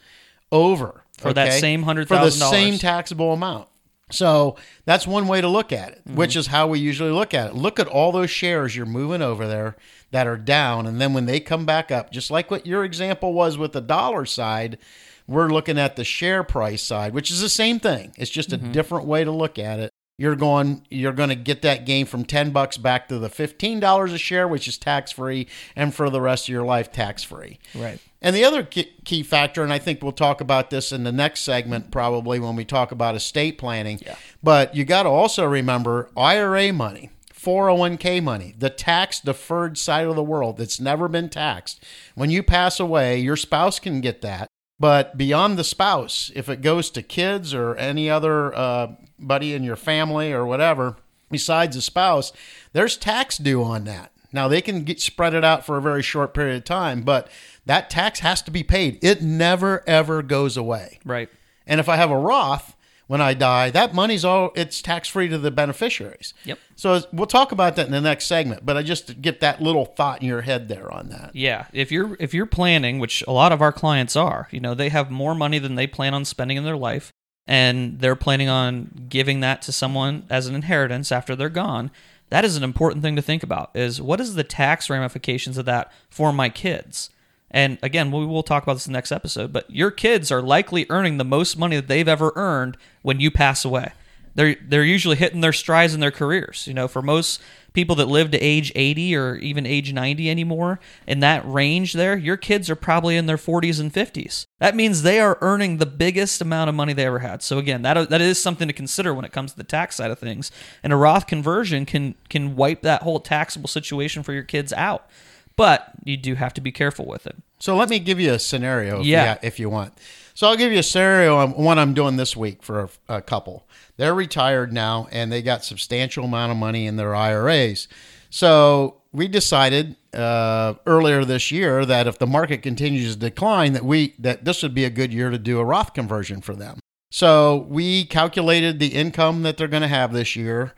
over 0.51 1.03
For 1.17 1.33
that 1.33 1.47
okay? 1.49 1.59
same 1.59 1.83
for 1.83 1.93
the 2.05 2.29
same 2.31 2.77
taxable 2.77 3.33
amount. 3.33 3.67
So 4.11 4.57
that's 4.85 5.07
one 5.07 5.27
way 5.27 5.41
to 5.41 5.47
look 5.47 5.71
at 5.71 5.93
it, 5.93 6.01
Mm-hmm. 6.05 6.15
which 6.17 6.35
is 6.35 6.47
how 6.47 6.67
we 6.67 6.79
usually 6.79 7.09
look 7.11 7.33
at 7.33 7.47
it. 7.51 7.55
Look 7.55 7.79
at 7.79 7.87
all 7.87 8.11
those 8.11 8.29
shares 8.29 8.75
you're 8.75 8.85
moving 8.85 9.21
over 9.23 9.47
there 9.47 9.75
that 10.11 10.27
are 10.27 10.37
down, 10.37 10.85
and 10.85 11.01
then 11.01 11.13
when 11.13 11.25
they 11.25 11.39
come 11.39 11.65
back 11.65 11.89
up, 11.91 12.11
just 12.11 12.29
like 12.29 12.51
what 12.51 12.67
your 12.67 12.83
example 12.83 13.33
was 13.33 13.57
with 13.57 13.71
the 13.71 13.81
dollar 13.81 14.25
side, 14.25 14.77
we're 15.25 15.47
looking 15.49 15.79
at 15.79 15.95
the 15.95 16.03
share 16.03 16.43
price 16.43 16.83
side, 16.83 17.13
which 17.13 17.31
is 17.31 17.41
the 17.41 17.49
same 17.49 17.79
thing. 17.79 18.13
It's 18.17 18.29
just 18.29 18.53
a 18.53 18.57
Mm-hmm. 18.57 18.71
different 18.73 19.05
way 19.07 19.23
to 19.23 19.31
look 19.31 19.57
at 19.57 19.79
it. 19.79 19.89
You're 20.17 20.35
going 20.35 20.85
you're 20.91 21.11
going 21.11 21.29
to 21.29 21.35
get 21.35 21.63
that 21.63 21.85
gain 21.85 22.05
from 22.05 22.23
10 22.23 22.51
bucks 22.51 22.77
back 22.77 23.07
to 23.07 23.17
the 23.17 23.29
$15 23.29 24.13
a 24.13 24.17
share 24.17 24.47
which 24.47 24.67
is 24.67 24.77
tax 24.77 25.11
free 25.11 25.47
and 25.75 25.93
for 25.93 26.09
the 26.11 26.21
rest 26.21 26.45
of 26.45 26.49
your 26.49 26.63
life 26.63 26.91
tax 26.91 27.23
free. 27.23 27.59
Right. 27.73 27.99
And 28.21 28.35
the 28.35 28.45
other 28.45 28.63
key 28.63 28.93
key 29.03 29.23
factor, 29.23 29.63
and 29.63 29.73
I 29.73 29.79
think 29.79 30.03
we'll 30.03 30.11
talk 30.11 30.39
about 30.39 30.69
this 30.69 30.91
in 30.91 31.03
the 31.03 31.11
next 31.11 31.41
segment 31.41 31.91
probably 31.91 32.39
when 32.39 32.55
we 32.55 32.63
talk 32.63 32.91
about 32.91 33.15
estate 33.15 33.57
planning. 33.57 33.99
Yeah. 34.05 34.15
But 34.43 34.75
you 34.75 34.85
got 34.85 35.03
to 35.03 35.09
also 35.09 35.45
remember 35.45 36.09
IRA 36.15 36.71
money, 36.71 37.09
401k 37.33 38.21
money, 38.21 38.53
the 38.57 38.69
tax 38.69 39.19
deferred 39.19 39.77
side 39.79 40.05
of 40.05 40.15
the 40.15 40.23
world 40.23 40.57
that's 40.57 40.79
never 40.79 41.07
been 41.07 41.27
taxed. 41.27 41.83
When 42.13 42.29
you 42.29 42.43
pass 42.43 42.79
away, 42.79 43.19
your 43.19 43.35
spouse 43.35 43.79
can 43.79 43.99
get 43.99 44.21
that. 44.21 44.47
But 44.79 45.17
beyond 45.17 45.57
the 45.57 45.63
spouse, 45.63 46.31
if 46.35 46.49
it 46.49 46.61
goes 46.61 46.89
to 46.91 47.01
kids 47.01 47.53
or 47.53 47.75
any 47.75 48.09
other 48.09 48.53
uh, 48.55 48.87
buddy 49.19 49.53
in 49.53 49.63
your 49.63 49.75
family 49.75 50.33
or 50.33 50.45
whatever, 50.45 50.97
besides 51.31 51.75
the 51.75 51.81
spouse, 51.81 52.33
there's 52.73 52.97
tax 52.97 53.37
due 53.37 53.63
on 53.63 53.85
that. 53.85 54.11
Now 54.31 54.47
they 54.47 54.61
can 54.61 54.83
get 54.83 54.99
spread 54.99 55.35
it 55.35 55.43
out 55.45 55.65
for 55.65 55.77
a 55.77 55.81
very 55.81 56.01
short 56.01 56.33
period 56.33 56.57
of 56.57 56.63
time, 56.63 57.03
but 57.03 57.29
that 57.65 57.89
tax 57.89 58.19
has 58.19 58.41
to 58.41 58.51
be 58.51 58.63
paid. 58.63 59.01
It 59.03 59.21
never 59.21 59.83
ever 59.87 60.23
goes 60.23 60.57
away. 60.57 60.99
Right. 61.05 61.29
And 61.67 61.79
if 61.79 61.87
I 61.87 61.95
have 61.95 62.11
a 62.11 62.17
Roth 62.17 62.75
when 63.07 63.21
I 63.21 63.33
die, 63.33 63.69
that 63.71 63.93
money's 63.93 64.23
all 64.23 64.51
it's 64.55 64.81
tax 64.81 65.07
free 65.07 65.27
to 65.27 65.37
the 65.37 65.51
beneficiaries. 65.51 66.33
Yep. 66.45 66.59
So 66.75 67.01
we'll 67.11 67.27
talk 67.27 67.51
about 67.51 67.75
that 67.75 67.85
in 67.85 67.91
the 67.91 68.01
next 68.01 68.25
segment, 68.25 68.65
but 68.65 68.77
I 68.77 68.83
just 68.83 69.21
get 69.21 69.39
that 69.41 69.61
little 69.61 69.85
thought 69.85 70.21
in 70.21 70.27
your 70.27 70.41
head 70.41 70.67
there 70.67 70.91
on 70.91 71.09
that. 71.09 71.35
Yeah, 71.35 71.67
if 71.73 71.91
you're 71.91 72.15
if 72.19 72.33
you're 72.33 72.45
planning, 72.45 72.99
which 72.99 73.23
a 73.27 73.31
lot 73.31 73.51
of 73.51 73.61
our 73.61 73.71
clients 73.71 74.15
are, 74.15 74.47
you 74.51 74.59
know, 74.59 74.73
they 74.73 74.89
have 74.89 75.11
more 75.11 75.35
money 75.35 75.59
than 75.59 75.75
they 75.75 75.87
plan 75.87 76.13
on 76.13 76.25
spending 76.25 76.57
in 76.57 76.63
their 76.63 76.77
life, 76.77 77.11
and 77.45 77.99
they're 77.99 78.15
planning 78.15 78.49
on 78.49 79.07
giving 79.09 79.41
that 79.41 79.61
to 79.63 79.71
someone 79.71 80.25
as 80.29 80.47
an 80.47 80.55
inheritance 80.55 81.11
after 81.11 81.35
they're 81.35 81.49
gone. 81.49 81.91
That 82.29 82.45
is 82.45 82.57
an 82.57 82.63
important 82.63 83.03
thing 83.03 83.15
to 83.15 83.21
think 83.21 83.43
about. 83.43 83.71
Is 83.75 84.01
what 84.01 84.19
is 84.19 84.35
the 84.35 84.43
tax 84.43 84.89
ramifications 84.89 85.57
of 85.57 85.65
that 85.65 85.91
for 86.09 86.33
my 86.33 86.49
kids? 86.49 87.09
And 87.53 87.77
again, 87.83 88.11
we 88.11 88.25
will 88.25 88.43
talk 88.43 88.63
about 88.63 88.73
this 88.73 88.87
in 88.87 88.93
the 88.93 88.97
next 88.97 89.11
episode. 89.11 89.53
But 89.53 89.69
your 89.69 89.91
kids 89.91 90.31
are 90.31 90.41
likely 90.41 90.87
earning 90.89 91.17
the 91.17 91.23
most 91.23 91.57
money 91.57 91.75
that 91.75 91.87
they've 91.87 92.07
ever 92.07 92.33
earned 92.35 92.77
when 93.03 93.19
you 93.19 93.29
pass 93.29 93.63
away. 93.63 93.93
They're 94.35 94.55
they're 94.67 94.83
usually 94.83 95.15
hitting 95.15 95.41
their 95.41 95.53
strides 95.53 95.93
in 95.93 95.99
their 95.99 96.11
careers. 96.11 96.65
You 96.65 96.73
know, 96.73 96.87
for 96.87 97.03
most 97.03 97.39
people 97.73 97.95
that 97.97 98.07
live 98.07 98.31
to 98.31 98.39
age 98.39 98.71
80 98.75 99.15
or 99.15 99.35
even 99.35 99.65
age 99.65 99.93
90 99.93 100.29
anymore, 100.29 100.79
in 101.05 101.19
that 101.19 101.43
range 101.45 101.93
there, 101.93 102.17
your 102.17 102.37
kids 102.37 102.69
are 102.69 102.75
probably 102.75 103.15
in 103.17 103.25
their 103.25 103.37
40s 103.37 103.79
and 103.79 103.93
50s. 103.93 104.45
That 104.59 104.75
means 104.75 105.01
they 105.01 105.19
are 105.19 105.37
earning 105.41 105.77
the 105.77 105.85
biggest 105.85 106.41
amount 106.41 106.69
of 106.69 106.75
money 106.75 106.93
they 106.93 107.05
ever 107.05 107.19
had. 107.19 107.43
So 107.43 107.59
again, 107.59 107.83
that 107.83 108.09
that 108.09 108.21
is 108.21 108.41
something 108.41 108.67
to 108.67 108.73
consider 108.73 109.13
when 109.13 109.25
it 109.25 109.31
comes 109.31 109.51
to 109.51 109.57
the 109.57 109.63
tax 109.63 109.97
side 109.97 110.09
of 110.09 110.17
things. 110.17 110.51
And 110.81 110.91
a 110.91 110.95
Roth 110.95 111.27
conversion 111.27 111.85
can 111.85 112.15
can 112.29 112.55
wipe 112.55 112.81
that 112.81 113.03
whole 113.03 113.19
taxable 113.19 113.69
situation 113.69 114.23
for 114.23 114.33
your 114.33 114.43
kids 114.43 114.73
out. 114.73 115.07
But 115.55 115.91
you 116.03 116.17
do 116.17 116.35
have 116.35 116.53
to 116.55 116.61
be 116.61 116.71
careful 116.71 117.05
with 117.05 117.27
it. 117.27 117.35
So 117.59 117.75
let 117.75 117.89
me 117.89 117.99
give 117.99 118.19
you 118.19 118.33
a 118.33 118.39
scenario 118.39 119.01
if, 119.01 119.05
Yeah. 119.05 119.33
you, 119.33 119.39
if 119.43 119.59
you 119.59 119.69
want. 119.69 119.93
So 120.33 120.47
I'll 120.47 120.57
give 120.57 120.71
you 120.71 120.79
a 120.79 120.83
scenario 120.83 121.37
on 121.37 121.51
one 121.51 121.77
I'm 121.77 121.93
doing 121.93 122.17
this 122.17 122.35
week 122.35 122.63
for 122.63 122.89
a, 123.07 123.17
a 123.17 123.21
couple. 123.21 123.67
They're 123.97 124.15
retired 124.15 124.73
now 124.73 125.07
and 125.11 125.31
they 125.31 125.41
got 125.43 125.63
substantial 125.63 126.25
amount 126.25 126.51
of 126.51 126.57
money 126.57 126.87
in 126.87 126.95
their 126.95 127.13
IRAs. 127.15 127.87
So 128.31 129.01
we 129.11 129.27
decided 129.27 129.95
uh, 130.11 130.73
earlier 130.87 131.23
this 131.23 131.51
year 131.51 131.85
that 131.85 132.07
if 132.07 132.17
the 132.17 132.25
market 132.25 132.63
continues 132.63 133.13
to 133.13 133.19
decline, 133.19 133.73
that 133.73 133.85
we 133.85 134.15
that 134.19 134.43
this 134.43 134.63
would 134.63 134.73
be 134.73 134.85
a 134.85 134.89
good 134.89 135.13
year 135.13 135.29
to 135.29 135.37
do 135.37 135.59
a 135.59 135.63
Roth 135.65 135.93
conversion 135.93 136.41
for 136.41 136.55
them. 136.55 136.79
So 137.11 137.67
we 137.69 138.05
calculated 138.05 138.79
the 138.79 138.87
income 138.87 139.43
that 139.43 139.57
they're 139.57 139.67
going 139.67 139.83
to 139.83 139.87
have 139.87 140.13
this 140.13 140.35
year, 140.35 140.73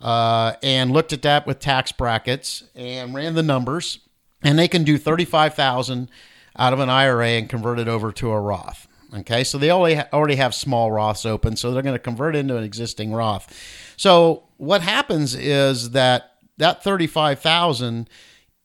uh, 0.00 0.52
and 0.62 0.92
looked 0.92 1.12
at 1.12 1.22
that 1.22 1.48
with 1.48 1.58
tax 1.58 1.90
brackets 1.90 2.62
and 2.76 3.12
ran 3.12 3.34
the 3.34 3.42
numbers, 3.42 3.98
and 4.42 4.58
they 4.58 4.68
can 4.68 4.84
do 4.84 4.98
thirty-five 4.98 5.54
thousand 5.54 6.10
out 6.58 6.72
of 6.72 6.80
an 6.80 6.90
IRA 6.90 7.28
and 7.28 7.48
convert 7.48 7.78
it 7.78 7.88
over 7.88 8.12
to 8.12 8.30
a 8.30 8.40
Roth. 8.40 8.88
Okay, 9.14 9.44
so 9.44 9.58
they 9.58 9.70
already 9.70 10.00
already 10.12 10.36
have 10.36 10.54
small 10.54 10.90
Roths 10.90 11.26
open, 11.26 11.56
so 11.56 11.72
they're 11.72 11.82
going 11.82 11.94
to 11.94 11.98
convert 11.98 12.36
into 12.36 12.56
an 12.56 12.64
existing 12.64 13.12
Roth. 13.12 13.94
So 13.96 14.44
what 14.56 14.82
happens 14.82 15.34
is 15.34 15.90
that 15.90 16.36
that 16.58 16.82
thirty-five 16.84 17.40
thousand 17.40 18.08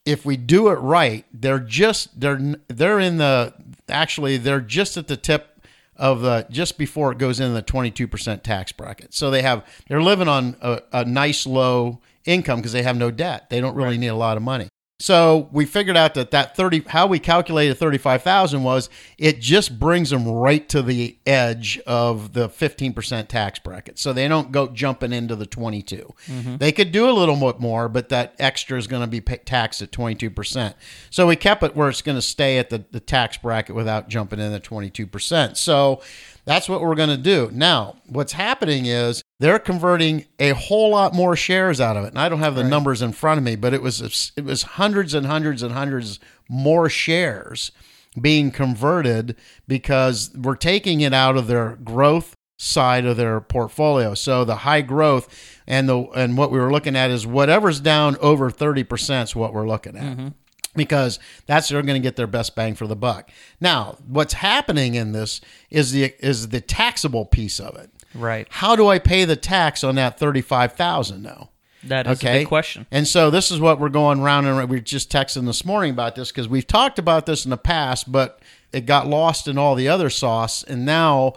if 0.06 0.24
we 0.24 0.38
do 0.38 0.70
it 0.70 0.76
right, 0.76 1.26
they're 1.34 1.60
just 1.60 2.20
they're 2.20 2.40
they're 2.68 3.00
in 3.00 3.18
the 3.18 3.54
actually 3.90 4.38
they're 4.38 4.62
just 4.62 4.98
at 4.98 5.08
the 5.08 5.18
tip 5.18 5.60
of 5.96 6.22
the 6.22 6.46
just 6.50 6.78
before 6.78 7.12
it 7.12 7.18
goes 7.18 7.40
into 7.40 7.54
the 7.54 7.64
22% 7.64 8.44
tax 8.44 8.72
bracket. 8.72 9.14
So 9.14 9.32
they 9.32 9.42
have 9.42 9.66
they're 9.88 10.02
living 10.02 10.28
on 10.28 10.56
a, 10.62 10.82
a 10.92 11.06
nice 11.06 11.48
low 11.48 12.02
income 12.26 12.60
because 12.60 12.74
they 12.74 12.84
have 12.84 12.98
no 12.98 13.12
debt. 13.12 13.50
They 13.50 13.62
don't 13.62 13.76
really 13.76 13.98
need 13.98 14.08
a 14.08 14.16
lot 14.16 14.38
of 14.38 14.44
money. 14.44 14.68
So 15.00 15.50
we 15.52 15.66
figured 15.66 15.98
out 15.98 16.14
that 16.14 16.32
that 16.32 16.56
30 16.56 16.86
how 16.88 17.06
we 17.06 17.20
calculated 17.20 17.76
35,000 17.76 18.64
was 18.64 18.90
it 19.18 19.42
just 19.42 19.78
brings 19.78 20.10
them 20.10 20.26
right 20.26 20.68
to 20.70 20.82
the 20.82 21.18
edge 21.26 21.78
of 21.86 22.32
the 22.32 22.48
15% 22.48 23.28
tax 23.28 23.60
bracket. 23.60 24.00
So 24.00 24.14
they 24.14 24.30
don't 24.30 24.54
go 24.54 24.68
jumping 24.70 25.12
into 25.12 25.36
the 25.36 25.46
22. 25.46 26.14
Mm-hmm. 26.28 26.58
They 26.58 26.72
could 26.72 26.94
do 26.94 27.10
a 27.10 27.12
little 27.12 27.36
bit 27.36 27.60
more, 27.60 27.90
but 27.90 28.08
that 28.10 28.36
extra 28.40 28.78
is 28.78 28.88
going 28.88 29.02
to 29.02 29.08
be 29.08 29.20
taxed 29.20 29.82
at 29.82 29.92
22%. 29.92 30.74
So 31.10 31.28
we 31.28 31.36
kept 31.36 31.64
it 31.64 31.76
where 31.76 31.90
it's 31.90 32.02
going 32.02 32.18
to 32.18 32.22
stay 32.22 32.58
at 32.58 32.70
the, 32.70 32.86
the 32.92 33.02
tax 33.02 33.36
bracket 33.38 33.76
without 33.76 34.08
jumping 34.08 34.40
in 34.40 34.54
the 34.54 34.62
22%. 34.62 35.58
So 35.58 36.02
that's 36.46 36.70
what 36.70 36.80
we're 36.80 36.96
going 36.96 37.10
to 37.10 37.18
do. 37.18 37.50
Now, 37.52 37.98
what's 38.06 38.32
happening 38.32 38.86
is 38.86 39.25
they're 39.40 39.60
converting 39.60 40.26
a 40.40 40.52
whole 40.52 40.92
lot 40.92 41.14
more 41.14 41.36
shares 41.36 41.82
out 41.82 41.98
of 41.98 42.06
it. 42.06 42.10
And 42.10 42.20
I 42.20 42.30
don't 42.30 42.40
have 42.40 42.56
the 42.56 42.64
numbers 42.64 43.02
in 43.02 43.12
front 43.12 43.38
of 43.38 43.44
me, 43.44 43.56
but 43.56 43.74
it 43.74 43.82
was 43.82 44.32
it 44.36 44.46
was 44.46 44.64
hundreds 44.64 45.14
and 45.14 45.26
hundreds 45.26 45.62
and 45.62 45.74
hundreds 45.74 46.20
more 46.50 46.90
shares 46.90 47.72
being 48.20 48.50
converted 48.52 49.36
because 49.68 50.32
we're 50.36 50.56
taking 50.56 51.02
it 51.02 51.14
out 51.14 51.36
of 51.36 51.48
their 51.48 51.76
growth 51.84 52.36
side 52.58 53.06
of 53.06 53.18
their 53.18 53.42
portfolio. 53.42 54.14
So 54.14 54.46
the 54.46 54.58
high 54.58 54.82
growth 54.82 55.28
and 55.68 55.90
the 55.90 56.04
and 56.16 56.38
what 56.38 56.52
we 56.52 56.60
were 56.60 56.72
looking 56.72 56.96
at 56.96 57.12
is 57.12 57.28
whatever's 57.28 57.82
down 57.82 58.16
over 58.22 58.50
30% 58.50 59.24
is 59.24 59.36
what 59.36 59.54
we're 59.54 59.68
looking 59.68 59.98
at. 59.98 60.04
Mm-hmm. 60.04 60.28
because 60.76 61.20
that's 61.46 61.68
they're 61.70 61.82
going 61.82 62.02
to 62.02 62.06
get 62.06 62.16
their 62.16 62.28
best 62.28 62.56
bang 62.56 62.76
for 62.76 62.88
the 62.88 62.96
buck. 62.96 63.30
Now, 63.60 63.98
what's 64.08 64.34
happening 64.34 64.96
in 64.96 65.12
this 65.12 65.42
is 65.70 65.92
the 65.92 66.14
is 66.20 66.50
the 66.50 66.62
taxable 66.62 67.26
piece 67.26 67.60
of 67.60 67.76
it. 67.76 67.90
Right. 68.16 68.48
How 68.50 68.76
do 68.76 68.88
I 68.88 69.00
pay 69.00 69.26
the 69.26 69.36
tax 69.36 69.84
on 69.84 69.96
that 69.96 70.18
thirty 70.18 70.42
five 70.42 70.74
thousand 70.74 71.22
now? 71.22 71.50
That 71.84 72.08
is 72.08 72.20
a 72.20 72.26
big 72.26 72.48
question. 72.48 72.88
And 72.90 73.08
so 73.08 73.30
this 73.30 73.52
is 73.52 73.60
what 73.60 73.80
we're 73.80 73.90
going 73.90 74.22
round 74.22 74.48
and 74.48 74.58
round. 74.58 74.70
We 74.70 74.78
are 74.78 74.82
just 74.82 75.12
texting 75.12 75.46
this 75.46 75.64
morning 75.64 75.92
about 75.92 76.16
this 76.16 76.32
because 76.32 76.48
we've 76.50 76.66
talked 76.66 76.98
about 76.98 77.28
this 77.28 77.46
in 77.46 77.52
the 77.52 77.58
past, 77.58 78.12
but 78.12 78.40
it 78.72 78.88
got 78.88 79.06
lost 79.06 79.48
in 79.48 79.58
all 79.58 79.76
the 79.76 79.88
other 79.88 80.10
sauce, 80.10 80.64
and 80.64 80.86
now 80.86 81.34